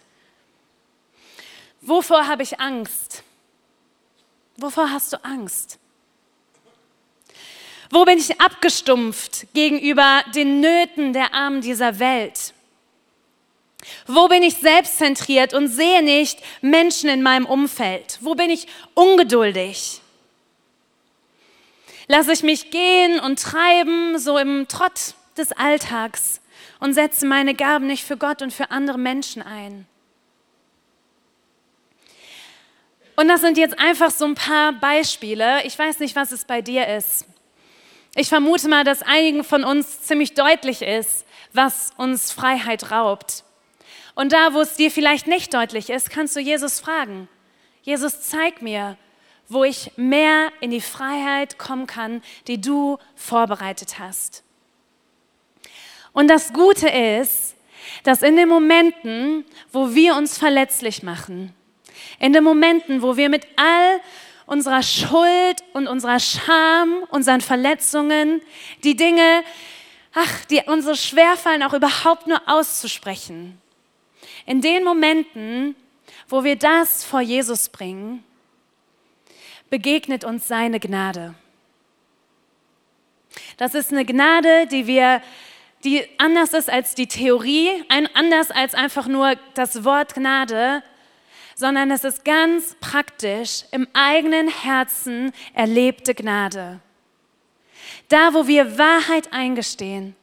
Wovor 1.81 2.27
habe 2.27 2.43
ich 2.43 2.59
Angst? 2.59 3.23
Wovor 4.57 4.91
hast 4.91 5.13
du 5.13 5.25
Angst? 5.25 5.79
Wo 7.89 8.05
bin 8.05 8.19
ich 8.19 8.41
abgestumpft 8.41 9.47
gegenüber 9.55 10.25
den 10.35 10.59
Nöten 10.59 11.13
der 11.13 11.33
Armen 11.33 11.61
dieser 11.61 12.01
Welt? 12.01 12.53
Wo 14.07 14.29
bin 14.29 14.43
ich 14.43 14.57
selbstzentriert 14.57 15.55
und 15.55 15.69
sehe 15.69 16.03
nicht 16.03 16.39
Menschen 16.61 17.09
in 17.09 17.23
meinem 17.23 17.47
Umfeld? 17.47 18.19
Wo 18.21 18.35
bin 18.35 18.51
ich 18.51 18.67
ungeduldig? 18.95 20.01
Lasse 22.09 22.33
ich 22.33 22.43
mich 22.43 22.71
gehen 22.71 23.21
und 23.21 23.41
treiben, 23.41 24.19
so 24.19 24.37
im 24.37 24.67
Trott 24.69 25.15
des 25.37 25.53
Alltags 25.53 26.41
und 26.81 26.95
setze 26.95 27.25
meine 27.27 27.55
Gaben 27.55 27.87
nicht 27.87 28.05
für 28.05 28.17
Gott 28.17 28.43
und 28.43 28.53
für 28.53 28.71
andere 28.71 28.99
Menschen 28.99 29.43
ein? 29.43 29.87
Und 33.17 33.29
das 33.29 33.43
sind 33.43 33.59
jetzt 33.59 33.79
einfach 33.79 34.11
so 34.11 34.25
ein 34.25 34.35
paar 34.35 34.73
Beispiele. 34.73 35.63
Ich 35.65 35.79
weiß 35.79 36.01
nicht, 36.01 36.17
was 36.17 36.33
es 36.33 36.47
bei 36.47 36.63
dir 36.63 36.87
ist. 36.87 37.27
Ich 38.17 38.29
vermute 38.29 38.69
mal, 38.69 38.83
dass 38.83 39.03
einigen 39.03 39.45
von 39.45 39.63
uns 39.63 40.03
ziemlich 40.03 40.35
deutlich 40.35 40.83
ist, 40.83 41.27
was 41.53 41.93
uns 41.97 42.33
Freiheit 42.33 42.91
raubt. 42.91 43.45
Und 44.15 44.33
da, 44.33 44.55
wo 44.55 44.61
es 44.61 44.75
dir 44.75 44.91
vielleicht 44.91 45.27
nicht 45.27 45.55
deutlich 45.55 45.91
ist, 45.91 46.11
kannst 46.11 46.37
du 46.37 46.41
Jesus 46.41 46.81
fragen. 46.81 47.29
Jesus, 47.83 48.21
zeig 48.23 48.63
mir, 48.63 48.97
wo 49.49 49.65
ich 49.65 49.93
mehr 49.97 50.53
in 50.61 50.71
die 50.71 50.81
Freiheit 50.81 51.59
kommen 51.59 51.87
kann, 51.87 52.23
die 52.47 52.61
du 52.61 52.99
vorbereitet 53.17 53.99
hast. 53.99 54.45
Und 56.13 56.29
das 56.29 56.53
Gute 56.53 56.89
ist, 56.89 57.57
dass 58.05 58.23
in 58.23 58.37
den 58.37 58.49
Momenten, 58.49 59.45
wo 59.73 59.95
wir 59.95 60.17
uns 60.17 60.39
verletzlich 60.39 61.03
machen, 61.03 61.55
in 62.19 62.33
den 62.33 62.45
Momenten, 62.45 63.03
wo 63.03 63.17
wir 63.17 63.29
mit 63.29 63.47
all 63.57 64.01
unserer 64.47 64.83
Schuld 64.83 65.63
und 65.73 65.87
unserer 65.87 66.19
Scham, 66.19 67.05
unseren 67.11 67.41
Verletzungen, 67.41 68.43
die 68.83 68.97
Dinge, 68.97 69.45
ach, 70.15 70.45
die 70.47 70.61
uns 70.67 70.85
so 70.85 70.95
schwerfallen, 70.95 71.63
auch 71.63 71.73
überhaupt 71.73 72.27
nur 72.27 72.41
auszusprechen, 72.47 73.60
in 74.51 74.61
den 74.61 74.83
Momenten, 74.83 75.77
wo 76.29 76.43
wir 76.43 76.57
das 76.57 77.05
vor 77.05 77.21
Jesus 77.21 77.69
bringen, 77.69 78.25
begegnet 79.71 80.25
uns 80.25 80.49
seine 80.49 80.81
Gnade. 80.81 81.37
Das 83.59 83.77
ist 83.77 83.93
eine 83.93 84.05
Gnade, 84.05 84.67
die 84.67 84.89
wir, 84.89 85.23
die 85.85 86.05
anders 86.19 86.53
ist 86.53 86.69
als 86.69 86.97
die 86.97 87.07
Theorie, 87.07 87.71
anders 88.15 88.51
als 88.51 88.75
einfach 88.75 89.07
nur 89.07 89.37
das 89.55 89.85
Wort 89.85 90.15
Gnade, 90.15 90.83
sondern 91.55 91.93
es 91.93 92.03
ist 92.03 92.25
ganz 92.25 92.75
praktisch 92.81 93.63
im 93.71 93.87
eigenen 93.93 94.49
Herzen 94.49 95.31
erlebte 95.55 96.13
Gnade. 96.13 96.81
Da, 98.09 98.35
wo 98.35 98.49
wir 98.49 98.79
Wahrheit 98.79 99.33
eingestehen, 99.33 100.17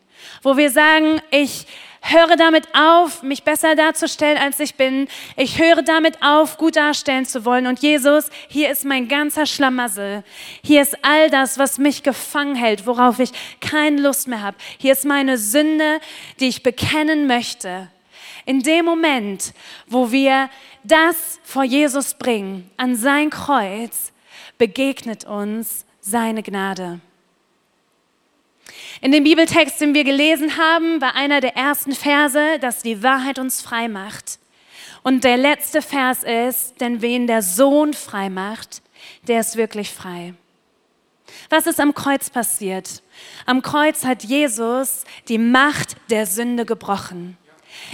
wo 0.43 0.57
wir 0.57 0.69
sagen, 0.69 1.21
ich 1.31 1.65
höre 2.11 2.35
damit 2.35 2.67
auf, 2.73 3.23
mich 3.23 3.43
besser 3.43 3.75
darzustellen, 3.75 4.37
als 4.37 4.59
ich 4.59 4.75
bin. 4.75 5.07
Ich 5.35 5.59
höre 5.59 5.81
damit 5.81 6.21
auf, 6.21 6.57
gut 6.57 6.75
darstellen 6.75 7.25
zu 7.25 7.45
wollen. 7.45 7.67
Und 7.67 7.79
Jesus, 7.79 8.29
hier 8.47 8.71
ist 8.71 8.85
mein 8.85 9.07
ganzer 9.07 9.45
Schlamassel. 9.45 10.23
Hier 10.63 10.81
ist 10.81 10.97
all 11.03 11.29
das, 11.29 11.57
was 11.57 11.77
mich 11.77 12.03
gefangen 12.03 12.55
hält, 12.55 12.85
worauf 12.87 13.19
ich 13.19 13.31
keine 13.59 14.01
Lust 14.01 14.27
mehr 14.27 14.41
habe. 14.41 14.57
Hier 14.77 14.93
ist 14.93 15.05
meine 15.05 15.37
Sünde, 15.37 15.99
die 16.39 16.47
ich 16.47 16.63
bekennen 16.63 17.27
möchte. 17.27 17.89
In 18.45 18.61
dem 18.61 18.85
Moment, 18.85 19.53
wo 19.87 20.11
wir 20.11 20.49
das 20.83 21.39
vor 21.43 21.63
Jesus 21.63 22.13
bringen, 22.13 22.69
an 22.77 22.95
sein 22.95 23.29
Kreuz, 23.29 24.13
begegnet 24.57 25.25
uns 25.25 25.85
seine 25.99 26.43
Gnade. 26.43 27.01
In 29.01 29.11
dem 29.11 29.23
Bibeltext, 29.23 29.79
den 29.81 29.93
wir 29.93 30.03
gelesen 30.03 30.57
haben, 30.57 31.01
war 31.01 31.15
einer 31.15 31.41
der 31.41 31.55
ersten 31.55 31.93
Verse, 31.93 32.59
dass 32.59 32.81
die 32.81 33.03
Wahrheit 33.03 33.39
uns 33.39 33.61
frei 33.61 33.87
macht. 33.87 34.39
Und 35.03 35.23
der 35.23 35.37
letzte 35.37 35.81
Vers 35.81 36.23
ist, 36.23 36.81
denn 36.81 37.01
wen 37.01 37.27
der 37.27 37.41
Sohn 37.41 37.93
frei 37.93 38.29
macht, 38.29 38.81
der 39.27 39.39
ist 39.39 39.55
wirklich 39.55 39.91
frei. 39.91 40.33
Was 41.49 41.67
ist 41.67 41.79
am 41.79 41.93
Kreuz 41.93 42.29
passiert? 42.29 43.01
Am 43.45 43.61
Kreuz 43.61 44.03
hat 44.03 44.23
Jesus 44.23 45.03
die 45.27 45.37
Macht 45.37 45.95
der 46.09 46.25
Sünde 46.25 46.65
gebrochen. 46.65 47.37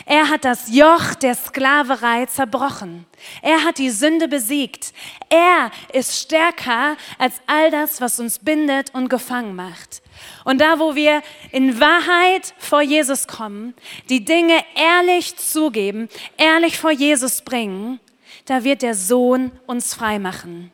Er 0.06 0.30
hat 0.30 0.46
das 0.46 0.70
Joch 0.70 1.16
der 1.16 1.36
Sklaverei 1.36 2.26
zerbrochen. 2.26 3.06
Er 3.42 3.64
hat 3.64 3.78
die 3.78 3.90
Sünde 3.90 4.28
besiegt. 4.28 4.94
Er 5.30 5.72
ist 5.94 6.20
stärker 6.20 6.98
als 7.18 7.36
all 7.48 7.72
das, 7.72 8.02
was 8.02 8.20
uns 8.20 8.40
bindet 8.40 8.94
und 8.94 9.10
gefangen 9.10 9.56
macht. 9.56 10.02
Und 10.46 10.60
da, 10.60 10.80
wo 10.80 10.96
wir 10.96 11.22
in 11.52 11.80
Wahrheit 11.80 12.54
vor 12.58 12.82
Jesus 12.82 13.28
kommen, 13.28 13.74
die 14.10 14.26
Dinge 14.26 14.64
ehrlich 14.76 15.38
zugeben, 15.38 16.10
ehrlich 16.38 16.78
vor 16.78 16.92
Jesus 16.92 17.42
bringen, 17.42 18.00
da 18.46 18.64
wird 18.64 18.82
der 18.82 18.96
Sohn 18.96 19.52
uns 19.68 19.94
frei 19.94 20.20
machen. 20.20 20.72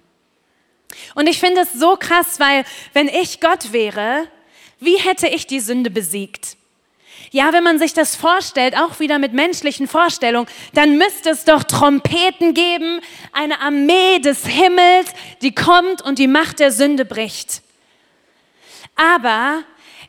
Und 1.16 1.28
ich 1.28 1.40
finde 1.40 1.62
es 1.62 1.74
so 1.74 1.96
krass, 1.98 2.40
weil 2.40 2.66
wenn 2.94 3.08
ich 3.08 3.40
Gott 3.40 3.74
wäre, 3.74 4.28
wie 4.80 4.98
hätte 4.98 5.28
ich 5.28 5.46
die 5.46 5.60
Sünde 5.60 5.90
besiegt? 5.90 6.58
Ja, 7.32 7.54
wenn 7.54 7.64
man 7.64 7.78
sich 7.78 7.94
das 7.94 8.16
vorstellt, 8.16 8.76
auch 8.76 9.00
wieder 9.00 9.20
mit 9.20 9.34
menschlichen 9.34 9.88
Vorstellungen, 9.88 10.48
dann 10.74 10.98
müsste 10.98 11.30
es 11.30 11.46
doch 11.46 11.64
Trompeten 11.64 12.54
geben, 12.54 13.02
eine 13.34 13.62
Armee 13.62 14.20
des 14.20 14.48
Himmels, 14.48 15.14
die 15.42 15.54
kommt 15.54 16.02
und 16.02 16.18
die 16.18 16.28
Macht 16.28 16.60
der 16.60 16.72
Sünde 16.72 17.06
bricht. 17.06 17.62
Aber 18.96 19.64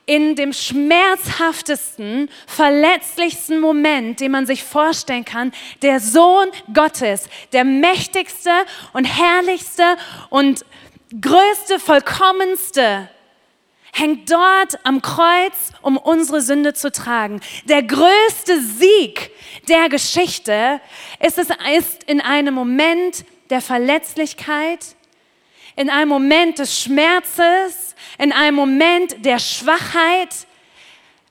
in 0.07 0.35
dem 0.35 0.53
schmerzhaftesten, 0.53 2.31
verletzlichsten 2.47 3.61
Moment, 3.61 4.19
den 4.21 4.33
man 4.33 4.47
sich 4.47 4.65
vorstellen 4.65 5.25
kann, 5.25 5.53
der 5.83 6.01
Sohn 6.01 6.49
Gottes, 6.73 7.29
der 7.53 7.65
mächtigste 7.65 8.51
und 8.93 9.05
herrlichste 9.05 9.97
und 10.31 10.65
größte, 11.21 11.79
vollkommenste, 11.79 13.09
hängt 13.93 14.31
dort 14.31 14.79
am 14.85 15.03
Kreuz, 15.03 15.73
um 15.83 15.97
unsere 15.97 16.41
Sünde 16.41 16.75
zu 16.75 16.91
tragen. 16.93 17.41
Der 17.65 17.83
größte 17.83 18.61
Sieg 18.61 19.31
der 19.69 19.89
Geschichte 19.89 20.81
ist 21.25 21.39
es 21.39 21.49
ist 21.77 22.05
in 22.05 22.21
einem 22.21 22.55
Moment 22.55 23.25
der 23.51 23.61
Verletzlichkeit, 23.61 24.97
in 25.77 25.91
einem 25.91 26.09
Moment 26.09 26.59
des 26.59 26.81
Schmerzes, 26.81 27.95
in 28.19 28.33
einem 28.33 28.57
Moment 28.57 29.25
der 29.25 29.39
Schwachheit 29.39 30.47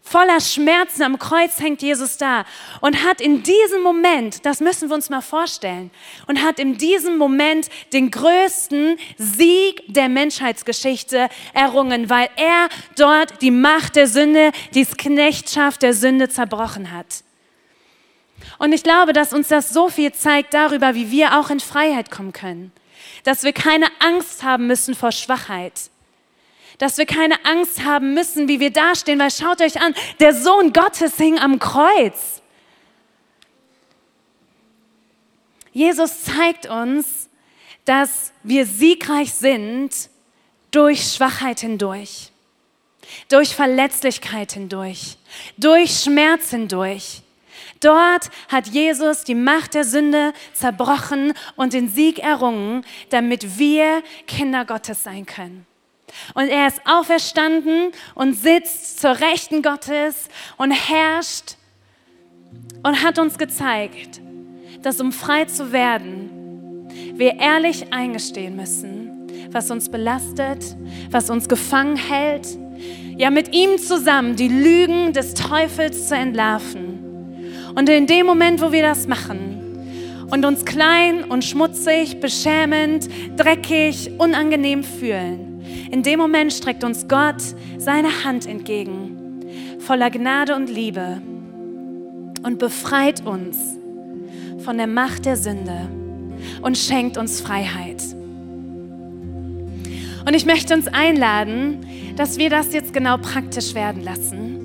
Voller 0.10 0.42
Schmerzen 0.42 1.04
am 1.04 1.20
Kreuz 1.20 1.60
hängt 1.60 1.84
Jesus 1.84 2.18
da 2.18 2.44
und 2.82 3.04
hat 3.04 3.22
in 3.22 3.44
diesem 3.44 3.84
Moment, 3.84 4.44
das 4.44 4.60
müssen 4.60 4.90
wir 4.90 4.96
uns 4.96 5.12
mal 5.12 5.22
vorstellen, 5.22 5.92
und 6.26 6.42
hat 6.42 6.58
in 6.58 6.80
diesem 6.80 7.20
Moment 7.20 7.70
den 7.94 8.10
größten 8.10 8.98
Sieg 9.20 9.84
der 9.86 10.10
Menschheitsgeschichte 10.10 11.30
errungen, 11.54 12.10
weil 12.10 12.28
er 12.38 12.70
dort 12.98 13.40
die 13.44 13.52
Macht 13.52 13.96
der 13.96 14.08
Sünde, 14.08 14.52
die 14.74 14.84
Knechtschaft 14.84 15.84
der 15.84 15.94
Sünde 15.94 16.28
zerbrochen 16.28 16.92
hat. 16.92 17.24
Und 18.58 18.74
ich 18.74 18.82
glaube, 18.82 19.14
dass 19.14 19.32
uns 19.32 19.50
das 19.50 19.70
so 19.70 19.90
viel 19.90 20.12
zeigt 20.12 20.56
darüber, 20.56 20.96
wie 20.96 21.12
wir 21.12 21.40
auch 21.40 21.52
in 21.52 21.60
Freiheit 21.60 22.10
kommen 22.10 22.34
können. 22.34 22.72
Dass 23.26 23.44
wir 23.44 23.54
keine 23.54 23.86
Angst 24.00 24.42
haben 24.42 24.66
müssen 24.66 24.96
vor 24.96 25.12
Schwachheit 25.12 25.92
dass 26.80 26.98
wir 26.98 27.06
keine 27.06 27.46
Angst 27.46 27.84
haben 27.84 28.16
müssen, 28.16 28.48
wie 28.48 28.60
wir 28.60 28.72
dastehen, 28.72 29.20
weil 29.20 29.30
schaut 29.30 29.62
euch 29.62 29.80
an, 29.80 29.94
der 30.20 30.34
Sohn 30.34 30.74
Gottes 30.74 31.18
hing 31.18 31.38
am 31.38 31.60
Kreuz. 31.60 32.42
Jesus 35.72 36.24
zeigt 36.24 36.66
uns, 36.66 37.30
dass 37.86 38.34
wir 38.44 38.66
siegreich 38.66 39.34
sind 39.34 40.10
durch 40.72 41.14
Schwachheit 41.14 41.60
hindurch, 41.60 42.32
durch 43.28 43.56
Verletzlichkeit 43.56 44.54
hindurch, 44.54 45.18
durch 45.58 46.00
Schmerz 46.00 46.50
hindurch. 46.50 47.22
Dort 47.82 48.30
hat 48.50 48.68
Jesus 48.68 49.24
die 49.24 49.36
Macht 49.36 49.74
der 49.74 49.84
Sünde 49.84 50.34
zerbrochen 50.54 51.34
und 51.56 51.74
den 51.74 51.88
Sieg 51.88 52.20
errungen, 52.20 52.86
damit 53.10 53.58
wir 53.58 54.04
Kinder 54.28 54.66
Gottes 54.66 55.04
sein 55.04 55.26
können. 55.26 55.66
Und 56.34 56.50
er 56.50 56.68
ist 56.68 56.82
auferstanden 56.86 57.92
und 58.16 58.34
sitzt 58.34 59.00
zur 59.00 59.20
Rechten 59.20 59.62
Gottes 59.62 60.28
und 60.58 60.72
herrscht 60.72 61.56
und 62.84 63.04
hat 63.04 63.20
uns 63.20 63.38
gezeigt, 63.38 64.22
dass 64.82 65.00
um 65.02 65.12
frei 65.12 65.46
zu 65.46 65.72
werden, 65.72 66.88
wir 67.16 67.40
ehrlich 67.40 67.92
eingestehen 67.92 68.56
müssen, 68.56 69.28
was 69.52 69.70
uns 69.72 69.90
belastet, 69.90 70.76
was 71.12 71.30
uns 71.30 71.50
gefangen 71.50 71.96
hält, 71.96 72.48
ja 73.18 73.30
mit 73.30 73.54
ihm 73.54 73.78
zusammen 73.78 74.36
die 74.36 74.48
Lügen 74.48 75.14
des 75.14 75.34
Teufels 75.34 76.08
zu 76.08 76.16
entlarven. 76.16 77.74
Und 77.76 77.90
in 77.90 78.08
dem 78.08 78.26
Moment, 78.26 78.62
wo 78.62 78.72
wir 78.72 78.82
das 78.82 79.08
machen 79.08 80.28
und 80.32 80.46
uns 80.46 80.66
klein 80.66 81.24
und 81.24 81.44
schmutzig, 81.44 82.20
beschämend, 82.20 83.10
dreckig, 83.36 84.12
unangenehm 84.18 84.84
fühlen, 84.84 85.49
in 85.92 86.04
dem 86.04 86.20
Moment 86.20 86.54
streckt 86.54 86.84
uns 86.84 87.08
Gott 87.08 87.42
seine 87.78 88.24
Hand 88.24 88.46
entgegen, 88.46 89.46
voller 89.80 90.10
Gnade 90.10 90.56
und 90.56 90.70
Liebe 90.70 91.22
und 92.44 92.60
befreit 92.60 93.26
uns 93.26 93.58
von 94.64 94.78
der 94.78 94.88
Macht 94.88 95.26
der 95.26 95.36
Sünde 95.36 95.90
und 96.62 96.78
schenkt 96.78 97.18
uns 97.18 97.42
Freiheit. 97.42 98.04
Und 100.26 100.36
ich 100.36 100.46
möchte 100.46 100.76
uns 100.76 100.88
einladen, 100.88 101.86
dass 102.16 102.38
wir 102.38 102.50
das 102.50 102.74
jetzt 102.74 102.94
genau 102.94 103.18
praktisch 103.18 103.74
werden 103.74 104.04
lassen 104.04 104.60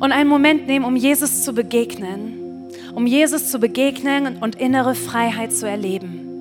und 0.00 0.12
einen 0.12 0.28
Moment 0.28 0.66
nehmen, 0.66 0.84
um 0.84 0.96
Jesus 0.96 1.44
zu 1.44 1.52
begegnen, 1.52 2.68
um 2.94 3.06
Jesus 3.06 3.50
zu 3.50 3.58
begegnen 3.58 4.38
und 4.38 4.56
innere 4.56 4.94
Freiheit 4.94 5.52
zu 5.52 5.66
erleben. 5.66 6.31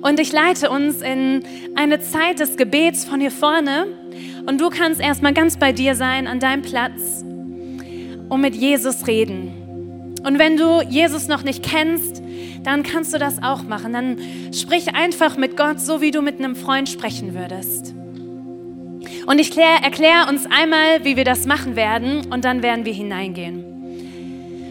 Und 0.00 0.20
ich 0.20 0.32
leite 0.32 0.70
uns 0.70 1.02
in 1.02 1.42
eine 1.74 2.00
Zeit 2.00 2.38
des 2.40 2.56
Gebets 2.56 3.04
von 3.04 3.20
hier 3.20 3.30
vorne. 3.30 3.86
Und 4.46 4.60
du 4.60 4.70
kannst 4.70 5.00
erstmal 5.00 5.34
ganz 5.34 5.56
bei 5.56 5.72
dir 5.72 5.94
sein, 5.94 6.26
an 6.26 6.40
deinem 6.40 6.62
Platz, 6.62 7.24
und 8.28 8.40
mit 8.40 8.54
Jesus 8.54 9.06
reden. 9.06 10.14
Und 10.24 10.38
wenn 10.38 10.56
du 10.56 10.82
Jesus 10.82 11.28
noch 11.28 11.42
nicht 11.42 11.62
kennst, 11.62 12.22
dann 12.62 12.82
kannst 12.82 13.14
du 13.14 13.18
das 13.18 13.42
auch 13.42 13.62
machen. 13.62 13.92
Dann 13.92 14.18
sprich 14.52 14.94
einfach 14.94 15.36
mit 15.36 15.56
Gott, 15.56 15.80
so 15.80 16.00
wie 16.00 16.10
du 16.10 16.22
mit 16.22 16.38
einem 16.38 16.56
Freund 16.56 16.88
sprechen 16.88 17.34
würdest. 17.34 17.94
Und 19.26 19.38
ich 19.38 19.56
erkläre 19.56 20.28
uns 20.28 20.46
einmal, 20.46 21.04
wie 21.04 21.16
wir 21.16 21.24
das 21.24 21.46
machen 21.46 21.76
werden, 21.76 22.26
und 22.32 22.44
dann 22.44 22.62
werden 22.62 22.84
wir 22.84 22.92
hineingehen. 22.92 23.64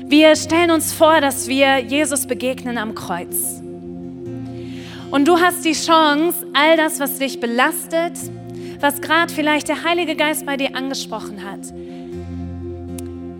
Wir 0.07 0.35
stellen 0.35 0.71
uns 0.71 0.93
vor, 0.93 1.21
dass 1.21 1.47
wir 1.47 1.79
Jesus 1.79 2.27
begegnen 2.27 2.77
am 2.77 2.95
Kreuz. 2.95 3.56
Und 5.09 5.27
du 5.27 5.39
hast 5.39 5.63
die 5.63 5.73
Chance, 5.73 6.45
all 6.53 6.75
das, 6.75 6.99
was 6.99 7.17
dich 7.17 7.39
belastet, 7.39 8.13
was 8.79 9.01
gerade 9.01 9.33
vielleicht 9.33 9.69
der 9.69 9.83
Heilige 9.83 10.15
Geist 10.15 10.45
bei 10.45 10.57
dir 10.57 10.75
angesprochen 10.75 11.43
hat, 11.43 11.73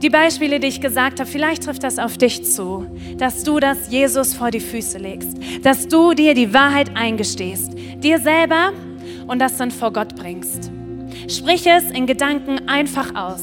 die 0.01 0.10
Beispiele, 0.10 0.60
die 0.60 0.67
ich 0.67 0.80
gesagt 0.80 1.19
habe, 1.19 1.30
vielleicht 1.30 1.63
trifft 1.63 1.84
das 1.84 1.97
auf 1.97 2.17
dich 2.17 2.43
zu, 2.43 2.86
dass 3.17 3.43
du 3.43 3.60
das 3.60 3.89
Jesus 3.89 4.36
vor 4.36 4.51
die 4.51 4.60
Füße 4.60 4.99
legst, 4.99 5.38
dass 5.63 5.88
du 5.88 6.13
dir 6.13 6.36
die 6.36 6.53
Wahrheit 6.53 6.91
eingestehst, 6.95 7.73
dir 7.97 8.19
selber 8.19 8.73
und 9.27 9.39
das 9.39 9.58
dann 9.58 9.71
vor 9.71 9.91
Gott 9.91 10.15
bringst. 10.15 10.71
Sprich 11.27 11.65
es 11.65 11.89
in 11.91 12.06
Gedanken 12.06 12.69
einfach 12.69 13.15
aus. 13.15 13.41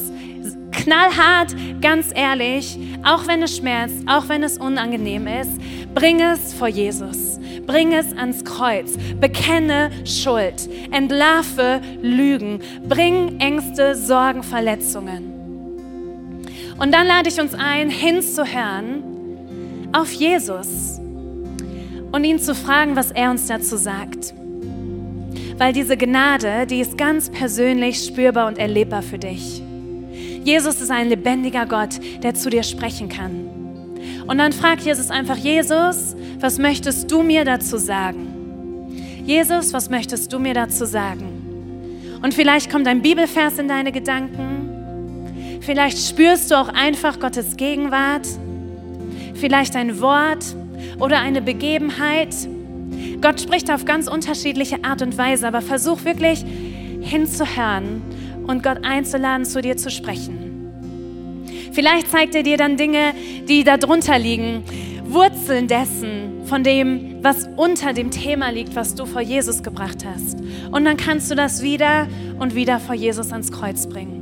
Knallhart, 0.71 1.55
ganz 1.81 2.07
ehrlich, 2.15 2.79
auch 3.03 3.27
wenn 3.27 3.43
es 3.43 3.57
schmerzt, 3.57 3.97
auch 4.07 4.29
wenn 4.29 4.43
es 4.43 4.57
unangenehm 4.57 5.27
ist, 5.27 5.51
bring 5.95 6.21
es 6.21 6.55
vor 6.55 6.69
Jesus. 6.69 7.39
Bring 7.67 7.93
es 7.93 8.17
ans 8.17 8.45
Kreuz. 8.45 8.97
Bekenne 9.21 9.91
Schuld. 10.05 10.69
Entlarve 10.91 11.81
Lügen. 12.03 12.61
Bring 12.89 13.41
Ängste, 13.41 13.95
Sorgen, 13.95 14.43
Verletzungen. 14.43 15.35
Und 16.79 16.93
dann 16.93 17.07
lade 17.07 17.29
ich 17.29 17.41
uns 17.41 17.55
ein, 17.55 17.89
hinzuhören 17.89 19.03
auf 19.93 20.13
Jesus 20.13 20.99
und 22.11 22.25
ihn 22.25 22.39
zu 22.39 22.55
fragen, 22.55 22.97
was 22.97 23.11
er 23.11 23.31
uns 23.31 23.47
dazu 23.47 23.77
sagt. 23.77 24.35
Weil 25.57 25.73
diese 25.73 25.97
Gnade, 25.97 26.67
die 26.67 26.81
ist 26.81 26.99
ganz 26.99 27.31
persönlich 27.31 28.05
spürbar 28.05 28.49
und 28.49 28.59
erlebbar 28.59 29.03
für 29.03 29.19
dich. 29.19 29.63
Jesus 30.43 30.81
ist 30.81 30.91
ein 30.91 31.09
lebendiger 31.09 31.65
Gott, 31.65 32.01
der 32.23 32.35
zu 32.35 32.51
dir 32.51 32.65
sprechen 32.65 33.09
kann. 33.09 33.44
Und 34.27 34.39
dann 34.39 34.53
fragt 34.53 34.83
Jesus 34.83 35.11
einfach, 35.11 35.37
Jesus, 35.37 36.17
was 36.41 36.59
möchtest 36.59 37.11
du 37.11 37.23
mir 37.23 37.45
dazu 37.45 37.77
sagen? 37.77 38.91
Jesus, 39.25 39.73
was 39.73 39.91
möchtest 39.91 40.33
du 40.33 40.39
mir 40.39 40.55
dazu 40.55 40.85
sagen? 40.85 42.21
Und 42.23 42.33
vielleicht 42.35 42.71
kommt 42.71 42.87
ein 42.87 43.03
Bibelvers 43.03 43.59
in 43.59 43.69
deine 43.69 43.93
Gedanken. 43.93 45.61
Vielleicht 45.61 45.99
spürst 45.99 46.51
du 46.51 46.57
auch 46.57 46.69
einfach 46.69 47.21
Gottes 47.21 47.57
Gegenwart. 47.57 48.27
Vielleicht 49.35 49.77
ein 49.77 50.01
Wort 50.01 50.45
oder 51.01 51.21
eine 51.21 51.43
Begebenheit. 51.43 52.35
Gott 53.21 53.41
spricht 53.41 53.71
auf 53.71 53.85
ganz 53.85 54.09
unterschiedliche 54.09 54.85
Art 54.85 55.03
und 55.03 55.17
Weise, 55.17 55.49
aber 55.49 55.63
versuch 55.63 56.05
wirklich 56.05 56.45
hinzuhören 57.01 58.03
und 58.47 58.63
Gott 58.63 58.85
einzuladen, 58.85 59.45
zu 59.45 59.61
dir 59.63 59.77
zu 59.77 59.91
sprechen. 59.91 60.44
Vielleicht 61.75 62.11
zeigt 62.11 62.35
er 62.35 62.45
dir 62.45 62.57
dann 62.57 62.77
Dinge, 62.77 63.13
die 63.49 63.65
darunter 63.65 64.19
liegen, 64.19 64.63
Wurzeln 65.05 65.69
dessen, 65.69 66.47
von 66.47 66.63
dem, 66.63 67.23
was 67.23 67.49
unter 67.57 67.93
dem 67.93 68.11
Thema 68.11 68.51
liegt, 68.51 68.77
was 68.77 68.95
du 68.95 69.07
vor 69.07 69.23
Jesus 69.23 69.63
gebracht 69.63 70.05
hast. 70.05 70.39
Und 70.71 70.85
dann 70.85 70.97
kannst 70.97 71.31
du 71.31 71.35
das 71.35 71.63
wieder 71.63 72.07
und 72.39 72.55
wieder 72.55 72.79
vor 72.79 72.95
Jesus 72.95 73.33
ans 73.33 73.51
Kreuz 73.51 73.89
bringen. 73.89 74.21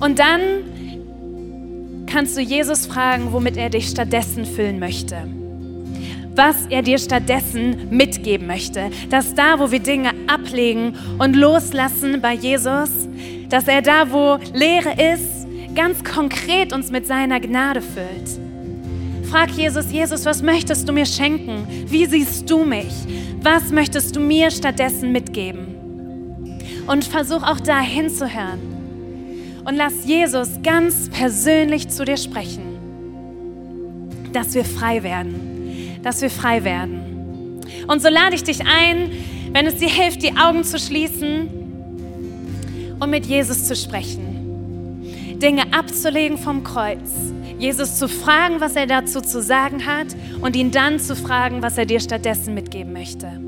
Und 0.00 0.18
dann 0.18 0.40
kannst 2.06 2.36
du 2.36 2.40
Jesus 2.40 2.86
fragen, 2.86 3.32
womit 3.32 3.56
er 3.56 3.70
dich 3.70 3.88
stattdessen 3.88 4.44
füllen 4.44 4.78
möchte. 4.78 5.16
Was 6.34 6.66
er 6.68 6.82
dir 6.82 6.98
stattdessen 6.98 7.88
mitgeben 7.90 8.46
möchte. 8.46 8.90
Dass 9.10 9.34
da, 9.34 9.60
wo 9.60 9.70
wir 9.70 9.78
Dinge 9.78 10.10
ablegen 10.26 10.96
und 11.18 11.36
loslassen 11.36 12.20
bei 12.20 12.34
Jesus, 12.34 12.90
dass 13.54 13.68
er 13.68 13.82
da, 13.82 14.10
wo 14.10 14.36
Leere 14.52 15.00
ist, 15.14 15.46
ganz 15.76 16.02
konkret 16.02 16.72
uns 16.72 16.90
mit 16.90 17.06
seiner 17.06 17.38
Gnade 17.38 17.80
füllt. 17.80 18.40
Frag 19.30 19.50
Jesus, 19.50 19.92
Jesus, 19.92 20.24
was 20.24 20.42
möchtest 20.42 20.88
du 20.88 20.92
mir 20.92 21.06
schenken? 21.06 21.64
Wie 21.86 22.04
siehst 22.06 22.50
du 22.50 22.64
mich? 22.64 22.92
Was 23.42 23.70
möchtest 23.70 24.16
du 24.16 24.18
mir 24.18 24.50
stattdessen 24.50 25.12
mitgeben? 25.12 26.58
Und 26.88 27.04
versuch 27.04 27.44
auch 27.44 27.60
da 27.60 27.78
hinzuhören. 27.78 29.62
Und 29.64 29.76
lass 29.76 30.04
Jesus 30.04 30.48
ganz 30.64 31.08
persönlich 31.10 31.88
zu 31.88 32.04
dir 32.04 32.16
sprechen, 32.16 32.80
dass 34.32 34.54
wir 34.54 34.64
frei 34.64 35.04
werden, 35.04 36.00
dass 36.02 36.22
wir 36.22 36.30
frei 36.30 36.64
werden. 36.64 37.60
Und 37.86 38.02
so 38.02 38.08
lade 38.08 38.34
ich 38.34 38.42
dich 38.42 38.62
ein, 38.62 39.12
wenn 39.52 39.64
es 39.66 39.76
dir 39.76 39.90
hilft, 39.90 40.24
die 40.24 40.36
Augen 40.36 40.64
zu 40.64 40.76
schließen 40.76 41.63
und 43.04 43.10
mit 43.10 43.26
Jesus 43.26 43.64
zu 43.64 43.76
sprechen. 43.76 45.38
Dinge 45.40 45.72
abzulegen 45.72 46.38
vom 46.38 46.64
Kreuz. 46.64 47.10
Jesus 47.58 47.98
zu 47.98 48.08
fragen, 48.08 48.60
was 48.60 48.74
er 48.76 48.86
dazu 48.86 49.20
zu 49.20 49.40
sagen 49.40 49.86
hat 49.86 50.08
und 50.40 50.56
ihn 50.56 50.70
dann 50.70 50.98
zu 50.98 51.14
fragen, 51.14 51.62
was 51.62 51.78
er 51.78 51.86
dir 51.86 52.00
stattdessen 52.00 52.54
mitgeben 52.54 52.92
möchte. 52.92 53.44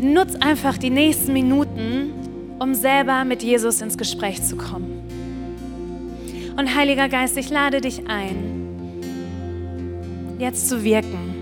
nutz 0.00 0.34
einfach 0.36 0.78
die 0.78 0.90
nächsten 0.90 1.32
Minuten, 1.32 2.12
um 2.58 2.74
selber 2.74 3.24
mit 3.24 3.42
Jesus 3.42 3.80
ins 3.80 3.98
Gespräch 3.98 4.42
zu 4.42 4.56
kommen. 4.56 5.02
Und 6.56 6.74
Heiliger 6.74 7.08
Geist, 7.08 7.36
ich 7.36 7.50
lade 7.50 7.80
dich 7.80 8.08
ein, 8.08 9.02
jetzt 10.38 10.68
zu 10.68 10.84
wirken, 10.84 11.35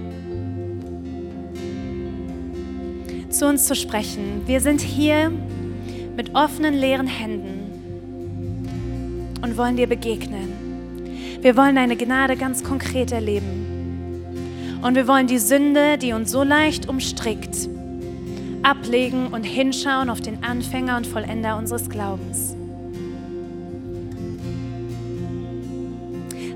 zu 3.34 3.46
uns 3.46 3.66
zu 3.66 3.74
sprechen. 3.74 4.42
Wir 4.46 4.60
sind 4.60 4.80
hier 4.80 5.30
mit 6.16 6.34
offenen, 6.34 6.74
leeren 6.74 7.06
Händen 7.06 7.54
und 9.42 9.56
wollen 9.56 9.76
dir 9.76 9.86
begegnen. 9.86 11.38
Wir 11.40 11.56
wollen 11.56 11.76
deine 11.76 11.96
Gnade 11.96 12.36
ganz 12.36 12.64
konkret 12.64 13.12
erleben. 13.12 14.80
Und 14.82 14.94
wir 14.94 15.08
wollen 15.08 15.26
die 15.26 15.38
Sünde, 15.38 15.98
die 15.98 16.12
uns 16.12 16.30
so 16.30 16.42
leicht 16.42 16.88
umstrickt, 16.88 17.68
ablegen 18.62 19.28
und 19.28 19.44
hinschauen 19.44 20.10
auf 20.10 20.20
den 20.20 20.44
Anfänger 20.44 20.96
und 20.96 21.06
Vollender 21.06 21.56
unseres 21.56 21.88
Glaubens. 21.88 22.54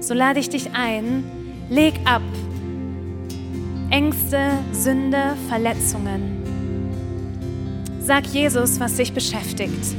So 0.00 0.14
lade 0.14 0.40
ich 0.40 0.48
dich 0.48 0.70
ein, 0.72 1.24
leg 1.68 1.94
ab 2.04 2.22
Ängste, 3.90 4.58
Sünde, 4.72 5.34
Verletzungen. 5.48 6.37
Sag 8.08 8.24
Jesus, 8.28 8.80
was 8.80 8.96
dich 8.96 9.12
beschäftigt. 9.12 9.94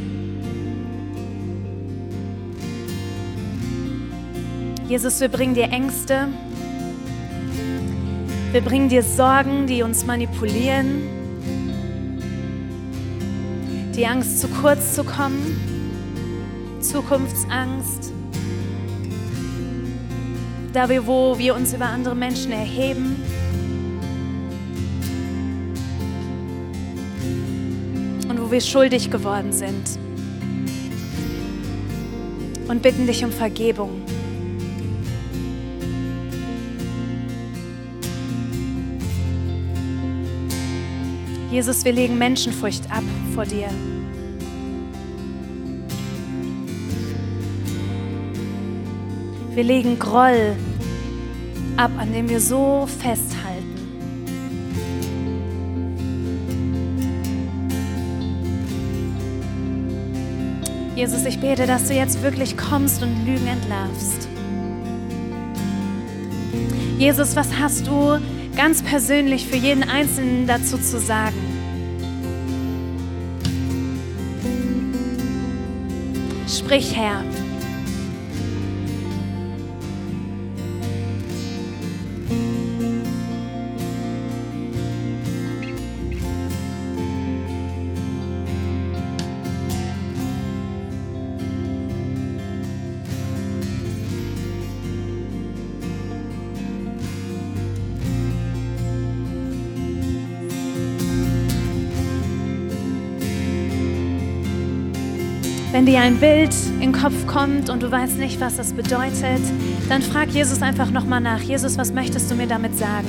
Jesus, 4.88 5.22
wir 5.22 5.28
bringen 5.28 5.54
dir 5.54 5.65
Ängste. 5.65 6.28
Wir 8.52 8.62
bringen 8.62 8.89
dir 8.89 9.04
Sorgen, 9.04 9.67
die 9.67 9.84
uns 9.84 10.08
manipulieren. 10.08 11.04
Die 13.95 14.08
Angst, 14.08 14.41
zu 14.41 14.48
kurz 14.48 14.95
zu 14.95 15.04
kommen. 15.04 15.62
Zukunftsangst. 16.82 18.12
Da 20.74 20.89
wir, 20.89 21.06
wo 21.06 21.38
wir 21.38 21.54
uns 21.54 21.76
über 21.76 21.86
andere 21.86 22.15
Menschen 22.15 22.54
erheben. 22.54 23.28
Wir 28.51 28.62
schuldig 28.62 29.12
geworden 29.12 29.51
sind. 29.51 29.99
Und 32.67 32.81
bitten 32.81 33.07
dich 33.07 33.23
um 33.23 33.31
Vergebung. 33.31 34.01
Jesus, 41.51 41.83
wir 41.83 41.93
legen 41.93 42.17
Menschenfurcht 42.17 42.89
ab 42.91 43.03
vor 43.33 43.45
dir. 43.45 43.69
Wir 49.55 49.63
legen 49.63 49.97
Groll 49.97 50.55
ab, 51.75 51.91
an 51.97 52.13
dem 52.13 52.29
wir 52.29 52.39
so 52.39 52.88
festhalten. 52.88 53.38
Jesus, 60.99 61.23
ich 61.23 61.39
bete, 61.39 61.65
dass 61.65 61.88
du 61.88 61.93
jetzt 61.93 62.21
wirklich 62.23 62.57
kommst 62.57 63.01
und 63.01 63.25
Lügen 63.25 63.47
entlarvst. 63.47 64.27
Jesus, 66.97 67.38
was 67.38 67.57
hast 67.57 67.88
du 67.88 68.19
ganz 68.57 68.83
persönlich 68.83 69.47
für 69.47 69.55
jeden 69.55 69.83
Einzelnen 69.83 70.45
dazu 70.45 70.77
zu 70.77 70.99
sagen. 70.99 71.38
Sprich, 76.49 76.93
Herr. 76.97 77.23
Dir 105.89 106.02
ein 106.02 106.19
Bild 106.19 106.54
in 106.75 106.91
den 106.91 106.91
Kopf 106.91 107.25
kommt 107.25 107.71
und 107.71 107.82
du 107.82 107.89
weißt 107.89 108.19
nicht, 108.19 108.39
was 108.39 108.58
das 108.58 108.73
bedeutet, 108.73 109.41
dann 109.89 110.04
frag 110.04 110.30
Jesus 110.30 110.62
einfach 110.62 110.91
nochmal 110.91 111.19
nach. 111.19 111.39
Jesus, 111.39 111.80
was 111.80 111.91
möchtest 111.91 112.30
du 112.30 112.36
mir 112.36 112.45
damit 112.45 112.78
sagen? 112.78 113.08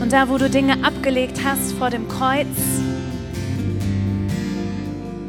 Und 0.00 0.12
da, 0.12 0.28
wo 0.28 0.38
du 0.38 0.48
Dinge 0.48 0.84
abgelegt 0.84 1.40
hast 1.44 1.72
vor 1.72 1.90
dem 1.90 2.06
Kreuz 2.06 2.46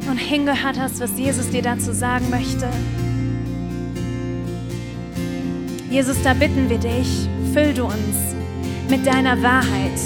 und 0.07 0.17
hingehört 0.17 0.79
hast, 0.79 0.99
was 0.99 1.17
Jesus 1.17 1.49
dir 1.49 1.63
dazu 1.63 1.93
sagen 1.93 2.29
möchte, 2.29 2.69
Jesus, 5.89 6.21
da 6.21 6.35
bitten 6.35 6.69
wir 6.69 6.77
dich, 6.77 7.27
füll 7.53 7.73
du 7.73 7.85
uns 7.85 8.30
mit 8.91 9.07
deiner 9.07 9.41
Wahrheit, 9.41 9.97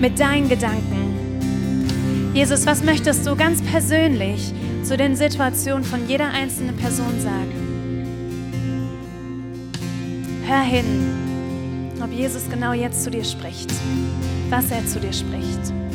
mit 0.00 0.18
deinen 0.18 0.48
Gedanken. 0.48 2.32
Jesus, 2.32 2.64
was 2.64 2.82
möchtest 2.82 3.26
du 3.26 3.36
ganz 3.36 3.60
persönlich 3.60 4.54
zu 4.82 4.96
den 4.96 5.14
Situationen 5.14 5.84
von 5.84 6.08
jeder 6.08 6.30
einzelnen 6.30 6.74
Person 6.78 7.20
sagen? 7.20 7.52
Hör 10.46 10.62
hin, 10.62 11.12
ob 12.02 12.10
Jesus 12.10 12.48
genau 12.50 12.72
jetzt 12.72 13.04
zu 13.04 13.10
dir 13.10 13.24
spricht, 13.24 13.70
was 14.48 14.70
er 14.70 14.86
zu 14.86 14.98
dir 14.98 15.12
spricht. 15.12 15.85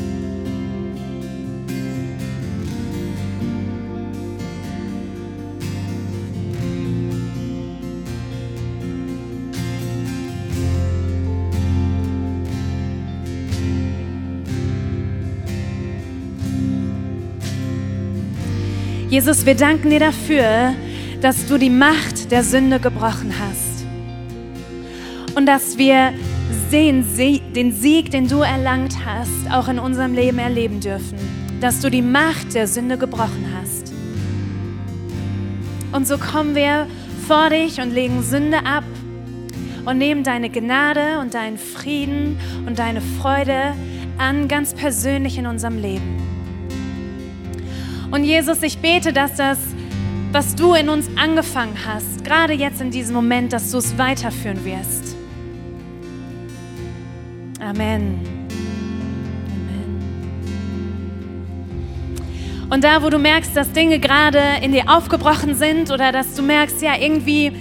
Jesus, 19.11 19.45
wir 19.45 19.55
danken 19.55 19.89
dir 19.89 19.99
dafür, 19.99 20.73
dass 21.19 21.45
du 21.45 21.57
die 21.57 21.69
Macht 21.69 22.31
der 22.31 22.45
Sünde 22.45 22.79
gebrochen 22.79 23.33
hast. 23.37 23.85
Und 25.35 25.45
dass 25.47 25.77
wir 25.77 26.13
den 26.71 27.03
Sieg, 27.03 28.11
den 28.11 28.29
du 28.29 28.37
erlangt 28.37 28.95
hast, 29.05 29.51
auch 29.51 29.67
in 29.67 29.79
unserem 29.79 30.13
Leben 30.13 30.39
erleben 30.39 30.79
dürfen. 30.79 31.17
Dass 31.59 31.81
du 31.81 31.91
die 31.91 32.01
Macht 32.01 32.53
der 32.53 32.67
Sünde 32.67 32.97
gebrochen 32.97 33.45
hast. 33.59 33.91
Und 35.91 36.07
so 36.07 36.17
kommen 36.17 36.55
wir 36.55 36.87
vor 37.27 37.49
dich 37.49 37.81
und 37.81 37.93
legen 37.93 38.23
Sünde 38.23 38.65
ab 38.65 38.85
und 39.83 39.97
nehmen 39.97 40.23
deine 40.23 40.49
Gnade 40.49 41.19
und 41.19 41.33
deinen 41.33 41.57
Frieden 41.57 42.39
und 42.65 42.79
deine 42.79 43.01
Freude 43.01 43.73
an, 44.17 44.47
ganz 44.47 44.73
persönlich 44.73 45.37
in 45.37 45.47
unserem 45.47 45.77
Leben. 45.77 46.40
Und 48.11 48.25
Jesus, 48.25 48.61
ich 48.61 48.77
bete, 48.79 49.13
dass 49.13 49.35
das, 49.37 49.57
was 50.33 50.53
du 50.55 50.73
in 50.73 50.89
uns 50.89 51.09
angefangen 51.15 51.77
hast, 51.85 52.25
gerade 52.25 52.51
jetzt 52.51 52.81
in 52.81 52.91
diesem 52.91 53.15
Moment, 53.15 53.53
dass 53.53 53.71
du 53.71 53.77
es 53.77 53.97
weiterführen 53.97 54.65
wirst. 54.65 55.15
Amen. 57.61 58.19
Amen. 58.49 58.51
Und 62.69 62.83
da, 62.83 63.01
wo 63.01 63.09
du 63.09 63.17
merkst, 63.17 63.55
dass 63.55 63.71
Dinge 63.71 63.97
gerade 63.99 64.41
in 64.61 64.73
dir 64.73 64.89
aufgebrochen 64.89 65.55
sind 65.55 65.89
oder 65.89 66.11
dass 66.11 66.35
du 66.35 66.41
merkst, 66.41 66.81
ja, 66.81 66.97
irgendwie 66.99 67.53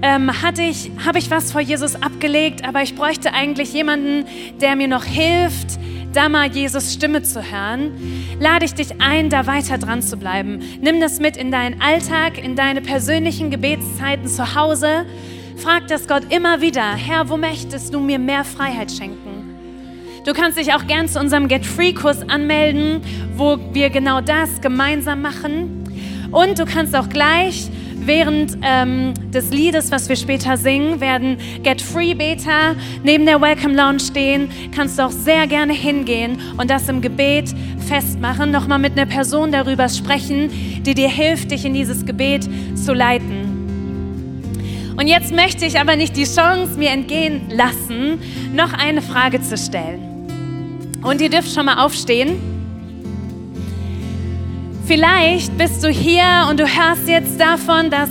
ähm, 0.00 0.30
ich, 0.58 0.90
habe 1.04 1.18
ich 1.18 1.30
was 1.30 1.52
vor 1.52 1.60
Jesus 1.60 1.94
abgelegt, 1.94 2.66
aber 2.66 2.82
ich 2.82 2.94
bräuchte 2.94 3.34
eigentlich 3.34 3.74
jemanden, 3.74 4.24
der 4.62 4.76
mir 4.76 4.88
noch 4.88 5.04
hilft, 5.04 5.78
da 6.12 6.28
mal 6.28 6.50
Jesus 6.50 6.92
Stimme 6.92 7.22
zu 7.22 7.42
hören, 7.42 7.92
lade 8.40 8.64
ich 8.64 8.74
dich 8.74 9.00
ein, 9.00 9.30
da 9.30 9.46
weiter 9.46 9.78
dran 9.78 10.02
zu 10.02 10.16
bleiben. 10.16 10.60
Nimm 10.80 11.00
das 11.00 11.20
mit 11.20 11.36
in 11.36 11.50
deinen 11.50 11.80
Alltag, 11.80 12.42
in 12.42 12.56
deine 12.56 12.80
persönlichen 12.80 13.50
Gebetszeiten 13.50 14.26
zu 14.26 14.54
Hause. 14.54 15.06
Frag 15.56 15.88
das 15.88 16.06
Gott 16.06 16.32
immer 16.32 16.60
wieder, 16.60 16.94
Herr, 16.94 17.28
wo 17.28 17.36
möchtest 17.36 17.92
du 17.92 18.00
mir 18.00 18.18
mehr 18.18 18.44
Freiheit 18.44 18.90
schenken? 18.90 19.28
Du 20.24 20.32
kannst 20.32 20.58
dich 20.58 20.74
auch 20.74 20.86
gern 20.86 21.08
zu 21.08 21.18
unserem 21.18 21.48
Get 21.48 21.64
Free 21.64 21.92
Kurs 21.92 22.28
anmelden, 22.28 23.00
wo 23.34 23.58
wir 23.72 23.90
genau 23.90 24.20
das 24.20 24.60
gemeinsam 24.60 25.22
machen. 25.22 25.84
Und 26.30 26.58
du 26.58 26.66
kannst 26.66 26.94
auch 26.94 27.08
gleich 27.08 27.68
während 28.08 28.58
ähm, 28.62 29.12
des 29.30 29.50
Liedes, 29.50 29.92
was 29.92 30.08
wir 30.08 30.16
später 30.16 30.56
singen, 30.56 31.00
werden 31.00 31.36
Get 31.62 31.80
Free 31.80 32.14
Beter 32.14 32.74
neben 33.04 33.26
der 33.26 33.40
Welcome 33.40 33.74
Lounge 33.74 34.00
stehen. 34.00 34.48
Kannst 34.74 34.98
du 34.98 35.04
auch 35.04 35.12
sehr 35.12 35.46
gerne 35.46 35.74
hingehen 35.74 36.40
und 36.56 36.70
das 36.70 36.88
im 36.88 37.02
Gebet 37.02 37.54
festmachen, 37.86 38.50
nochmal 38.50 38.78
mit 38.78 38.98
einer 38.98 39.06
Person 39.06 39.52
darüber 39.52 39.88
sprechen, 39.88 40.82
die 40.82 40.94
dir 40.94 41.10
hilft, 41.10 41.50
dich 41.50 41.66
in 41.66 41.74
dieses 41.74 42.06
Gebet 42.06 42.48
zu 42.74 42.94
leiten. 42.94 44.94
Und 44.96 45.06
jetzt 45.06 45.32
möchte 45.32 45.66
ich 45.66 45.78
aber 45.78 45.94
nicht 45.94 46.16
die 46.16 46.24
Chance 46.24 46.78
mir 46.78 46.90
entgehen 46.90 47.42
lassen, 47.50 48.20
noch 48.54 48.72
eine 48.72 49.02
Frage 49.02 49.42
zu 49.42 49.56
stellen. 49.56 50.00
Und 51.02 51.20
ihr 51.20 51.28
dürft 51.28 51.54
schon 51.54 51.66
mal 51.66 51.84
aufstehen. 51.84 52.57
Vielleicht 54.88 55.58
bist 55.58 55.84
du 55.84 55.90
hier 55.90 56.46
und 56.48 56.58
du 56.58 56.66
hörst 56.66 57.06
jetzt 57.06 57.38
davon, 57.38 57.90
dass 57.90 58.08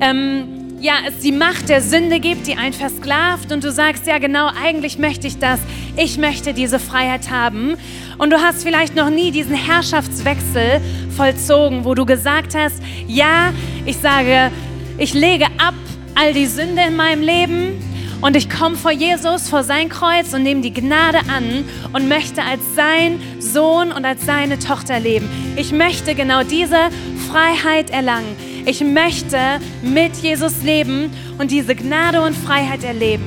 ähm, 0.00 0.76
ja, 0.78 0.92
es 1.08 1.18
die 1.18 1.32
Macht 1.32 1.68
der 1.68 1.80
Sünde 1.82 2.20
gibt, 2.20 2.46
die 2.46 2.54
einen 2.54 2.72
versklavt. 2.72 3.50
Und 3.50 3.64
du 3.64 3.72
sagst, 3.72 4.06
ja 4.06 4.18
genau, 4.18 4.48
eigentlich 4.62 4.96
möchte 4.96 5.26
ich 5.26 5.40
das, 5.40 5.58
ich 5.96 6.18
möchte 6.18 6.54
diese 6.54 6.78
Freiheit 6.78 7.32
haben. 7.32 7.76
Und 8.16 8.30
du 8.30 8.36
hast 8.40 8.62
vielleicht 8.62 8.94
noch 8.94 9.10
nie 9.10 9.32
diesen 9.32 9.56
Herrschaftswechsel 9.56 10.80
vollzogen, 11.16 11.84
wo 11.84 11.96
du 11.96 12.06
gesagt 12.06 12.54
hast, 12.54 12.80
ja, 13.08 13.52
ich 13.84 13.96
sage, 13.96 14.52
ich 14.98 15.14
lege 15.14 15.46
ab 15.58 15.74
all 16.14 16.32
die 16.32 16.46
Sünde 16.46 16.82
in 16.86 16.94
meinem 16.94 17.22
Leben 17.22 17.89
und 18.20 18.36
ich 18.36 18.50
komme 18.50 18.76
vor 18.76 18.90
Jesus, 18.90 19.48
vor 19.48 19.64
sein 19.64 19.88
Kreuz 19.88 20.34
und 20.34 20.42
nehme 20.42 20.60
die 20.60 20.72
Gnade 20.72 21.20
an 21.28 21.64
und 21.92 22.08
möchte 22.08 22.42
als 22.42 22.60
sein 22.74 23.20
Sohn 23.38 23.92
und 23.92 24.04
als 24.04 24.26
seine 24.26 24.58
Tochter 24.58 25.00
leben. 25.00 25.28
Ich 25.56 25.72
möchte 25.72 26.14
genau 26.14 26.42
diese 26.42 26.90
Freiheit 27.30 27.90
erlangen. 27.90 28.36
Ich 28.66 28.82
möchte 28.82 29.38
mit 29.82 30.16
Jesus 30.16 30.62
leben 30.62 31.10
und 31.38 31.50
diese 31.50 31.74
Gnade 31.74 32.20
und 32.20 32.36
Freiheit 32.36 32.84
erleben. 32.84 33.24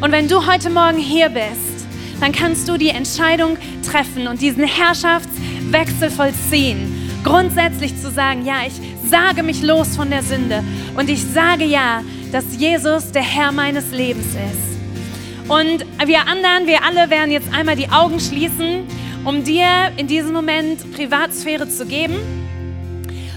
Und 0.00 0.10
wenn 0.10 0.26
du 0.26 0.44
heute 0.46 0.68
Morgen 0.68 0.98
hier 0.98 1.28
bist, 1.28 1.86
dann 2.20 2.32
kannst 2.32 2.68
du 2.68 2.76
die 2.76 2.88
Entscheidung 2.88 3.56
treffen 3.88 4.26
und 4.26 4.40
diesen 4.40 4.64
Herrschaftswechsel 4.64 6.10
vollziehen. 6.10 7.10
Grundsätzlich 7.22 7.96
zu 8.00 8.10
sagen, 8.10 8.44
ja, 8.44 8.66
ich 8.66 8.74
sage 9.08 9.44
mich 9.44 9.62
los 9.62 9.94
von 9.94 10.10
der 10.10 10.24
Sünde 10.24 10.64
und 10.96 11.08
ich 11.08 11.22
sage 11.22 11.64
ja, 11.64 12.02
dass 12.32 12.56
Jesus 12.56 13.12
der 13.12 13.22
Herr 13.22 13.52
meines 13.52 13.92
Lebens 13.92 14.28
ist. 14.28 15.50
Und 15.50 15.84
wir 16.06 16.26
anderen, 16.26 16.66
wir 16.66 16.82
alle 16.82 17.10
werden 17.10 17.30
jetzt 17.30 17.52
einmal 17.52 17.76
die 17.76 17.90
Augen 17.90 18.18
schließen, 18.18 18.86
um 19.24 19.44
dir 19.44 19.92
in 19.98 20.06
diesem 20.06 20.32
Moment 20.32 20.94
Privatsphäre 20.94 21.68
zu 21.68 21.84
geben. 21.84 22.16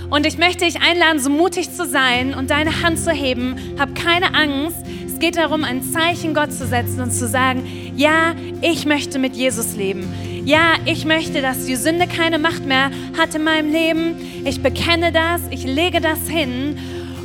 Und 0.09 0.25
ich 0.25 0.37
möchte 0.37 0.63
dich 0.63 0.81
einladen, 0.81 1.19
so 1.19 1.29
mutig 1.29 1.73
zu 1.73 1.85
sein 1.85 2.33
und 2.33 2.51
deine 2.51 2.83
Hand 2.83 2.99
zu 2.99 3.11
heben. 3.11 3.55
Hab 3.77 3.93
keine 3.95 4.33
Angst. 4.33 4.77
Es 5.05 5.19
geht 5.19 5.35
darum, 5.35 5.65
ein 5.65 5.83
Zeichen 5.83 6.33
Gott 6.33 6.53
zu 6.53 6.65
setzen 6.65 7.01
und 7.01 7.11
zu 7.11 7.27
sagen, 7.27 7.93
ja, 7.97 8.33
ich 8.61 8.85
möchte 8.85 9.19
mit 9.19 9.35
Jesus 9.35 9.75
leben. 9.75 10.07
Ja, 10.45 10.75
ich 10.85 11.05
möchte, 11.05 11.41
dass 11.41 11.65
die 11.65 11.75
Sünde 11.75 12.07
keine 12.07 12.39
Macht 12.39 12.65
mehr 12.65 12.91
hat 13.17 13.35
in 13.35 13.43
meinem 13.43 13.71
Leben. 13.71 14.43
Ich 14.45 14.61
bekenne 14.61 15.11
das, 15.11 15.41
ich 15.49 15.63
lege 15.63 15.99
das 15.99 16.29
hin 16.29 16.77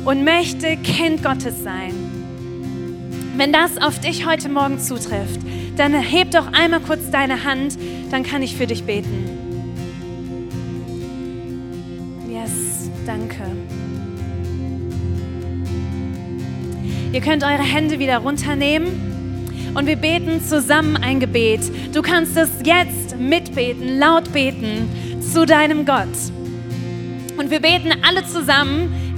und 0.05 0.23
möchte 0.23 0.77
Kind 0.77 1.23
Gottes 1.23 1.63
sein. 1.63 1.93
Wenn 3.37 3.53
das 3.53 3.77
auf 3.77 3.99
dich 3.99 4.25
heute 4.25 4.49
Morgen 4.49 4.79
zutrifft, 4.79 5.39
dann 5.77 5.93
heb 5.93 6.31
doch 6.31 6.51
einmal 6.53 6.81
kurz 6.81 7.09
deine 7.11 7.43
Hand, 7.43 7.77
dann 8.11 8.23
kann 8.23 8.43
ich 8.43 8.55
für 8.55 8.67
dich 8.67 8.83
beten. 8.83 9.29
Yes, 12.29 12.89
danke. 13.05 13.43
Ihr 17.13 17.21
könnt 17.21 17.43
eure 17.43 17.63
Hände 17.63 17.99
wieder 17.99 18.19
runternehmen 18.19 19.11
und 19.73 19.85
wir 19.85 19.95
beten 19.95 20.41
zusammen 20.43 20.97
ein 20.97 21.19
Gebet. 21.19 21.61
Du 21.93 22.01
kannst 22.01 22.37
es 22.37 22.49
jetzt 22.63 23.17
mitbeten, 23.17 23.97
laut 23.97 24.31
beten 24.33 24.89
zu 25.21 25.45
deinem 25.45 25.85
Gott. 25.85 26.07
Und 27.37 27.49
wir 27.49 27.59
beten 27.59 27.91
alle 28.01 28.25
zusammen 28.25 29.00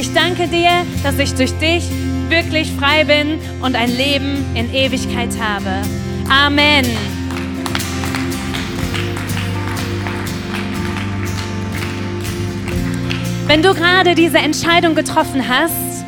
Ich 0.00 0.14
danke 0.14 0.46
dir, 0.46 0.70
dass 1.02 1.18
ich 1.18 1.34
durch 1.34 1.50
dich 1.58 1.82
wirklich 2.28 2.70
frei 2.70 3.02
bin 3.02 3.40
und 3.60 3.74
ein 3.74 3.90
Leben 3.96 4.46
in 4.54 4.72
Ewigkeit 4.72 5.30
habe. 5.40 5.82
Amen. 6.30 6.86
Wenn 13.48 13.60
du 13.60 13.74
gerade 13.74 14.14
diese 14.14 14.38
Entscheidung 14.38 14.94
getroffen 14.94 15.48
hast, 15.48 16.04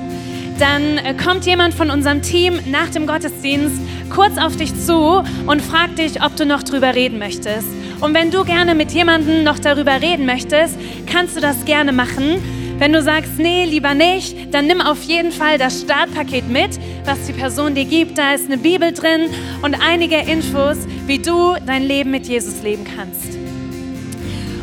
dann 0.61 0.99
äh, 0.99 1.13
kommt 1.15 1.45
jemand 1.45 1.75
von 1.75 1.91
unserem 1.91 2.23
Team 2.23 2.61
nach 2.67 2.91
dem 2.91 3.09
Gottesdienst 3.09 3.81
kurz 4.09 4.39
auf 4.39 4.55
dich 4.55 4.73
zu 4.87 5.25
und 5.47 5.63
fragt 5.63 5.99
dich, 5.99 6.23
ob 6.23 6.37
du 6.37 6.47
noch 6.47 6.63
drüber 6.63 6.95
reden 6.95 7.19
möchtest. 7.19 7.67
Und 8.01 8.15
wenn 8.15 8.31
du 8.31 8.45
gerne 8.45 8.77
mit 8.77 8.93
jemandem 8.93 9.43
noch 9.43 9.59
darüber 9.59 10.01
reden 10.01 10.27
möchtest, 10.27 10.79
kannst 11.07 11.37
du 11.37 11.41
das 11.41 11.65
gerne 11.65 11.91
machen. 11.93 12.60
Wenn 12.81 12.95
du 12.95 13.03
sagst, 13.03 13.33
nee, 13.37 13.67
lieber 13.67 13.93
nicht, 13.93 14.55
dann 14.55 14.67
nimm 14.67 14.81
auf 14.81 15.03
jeden 15.03 15.33
Fall 15.33 15.59
das 15.59 15.83
Startpaket 15.83 16.49
mit, 16.49 16.81
was 17.05 17.27
die 17.27 17.35
Person 17.35 17.75
dir 17.75 17.85
gibt. 17.85 18.17
Da 18.17 18.33
ist 18.33 18.47
eine 18.47 18.57
Bibel 18.57 18.91
drin 18.91 19.29
und 19.61 19.77
einige 19.87 20.17
Infos, 20.17 20.79
wie 21.07 21.19
du 21.19 21.57
dein 21.67 21.83
Leben 21.83 22.11
mit 22.11 22.27
Jesus 22.27 22.63
leben 22.63 22.85
kannst. 22.97 23.37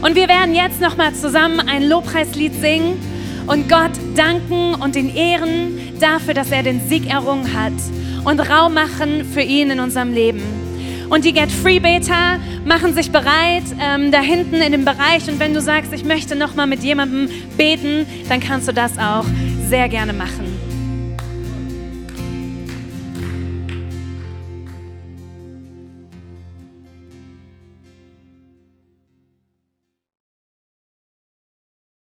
Und 0.02 0.16
wir 0.16 0.28
werden 0.28 0.56
jetzt 0.56 0.82
nochmal 0.82 1.14
zusammen 1.14 1.60
ein 1.60 1.88
Lobpreislied 1.88 2.56
singen 2.60 3.00
und 3.46 3.70
Gott 3.70 3.92
danken 4.16 4.74
und 4.74 4.96
ihn 4.96 5.16
ehren 5.16 5.78
dafür, 6.00 6.34
dass 6.34 6.50
er 6.50 6.64
den 6.64 6.90
Sieg 6.90 7.08
errungen 7.08 7.54
hat 7.54 7.74
und 8.26 8.40
Raum 8.40 8.74
machen 8.74 9.26
für 9.32 9.42
ihn 9.42 9.70
in 9.70 9.80
unserem 9.80 10.12
Leben. 10.12 10.57
Und 11.10 11.24
die 11.24 11.34
Get 11.34 11.52
Free 11.52 11.80
Beta 11.80 12.38
machen 12.66 12.94
sich 12.94 13.12
bereit 13.12 13.64
ähm, 13.80 14.12
da 14.12 14.20
hinten 14.20 14.56
in 14.56 14.72
dem 14.72 14.84
Bereich. 14.84 15.28
Und 15.30 15.40
wenn 15.40 15.54
du 15.54 15.62
sagst, 15.62 15.94
ich 15.94 16.04
möchte 16.04 16.36
noch 16.36 16.56
mal 16.56 16.68
mit 16.68 16.84
jemandem 16.84 17.30
beten, 17.56 18.06
dann 18.28 18.40
kannst 18.40 18.68
du 18.68 18.74
das 18.74 18.98
auch 18.98 19.26
sehr 19.70 19.88
gerne 19.88 20.14
machen. 20.14 20.57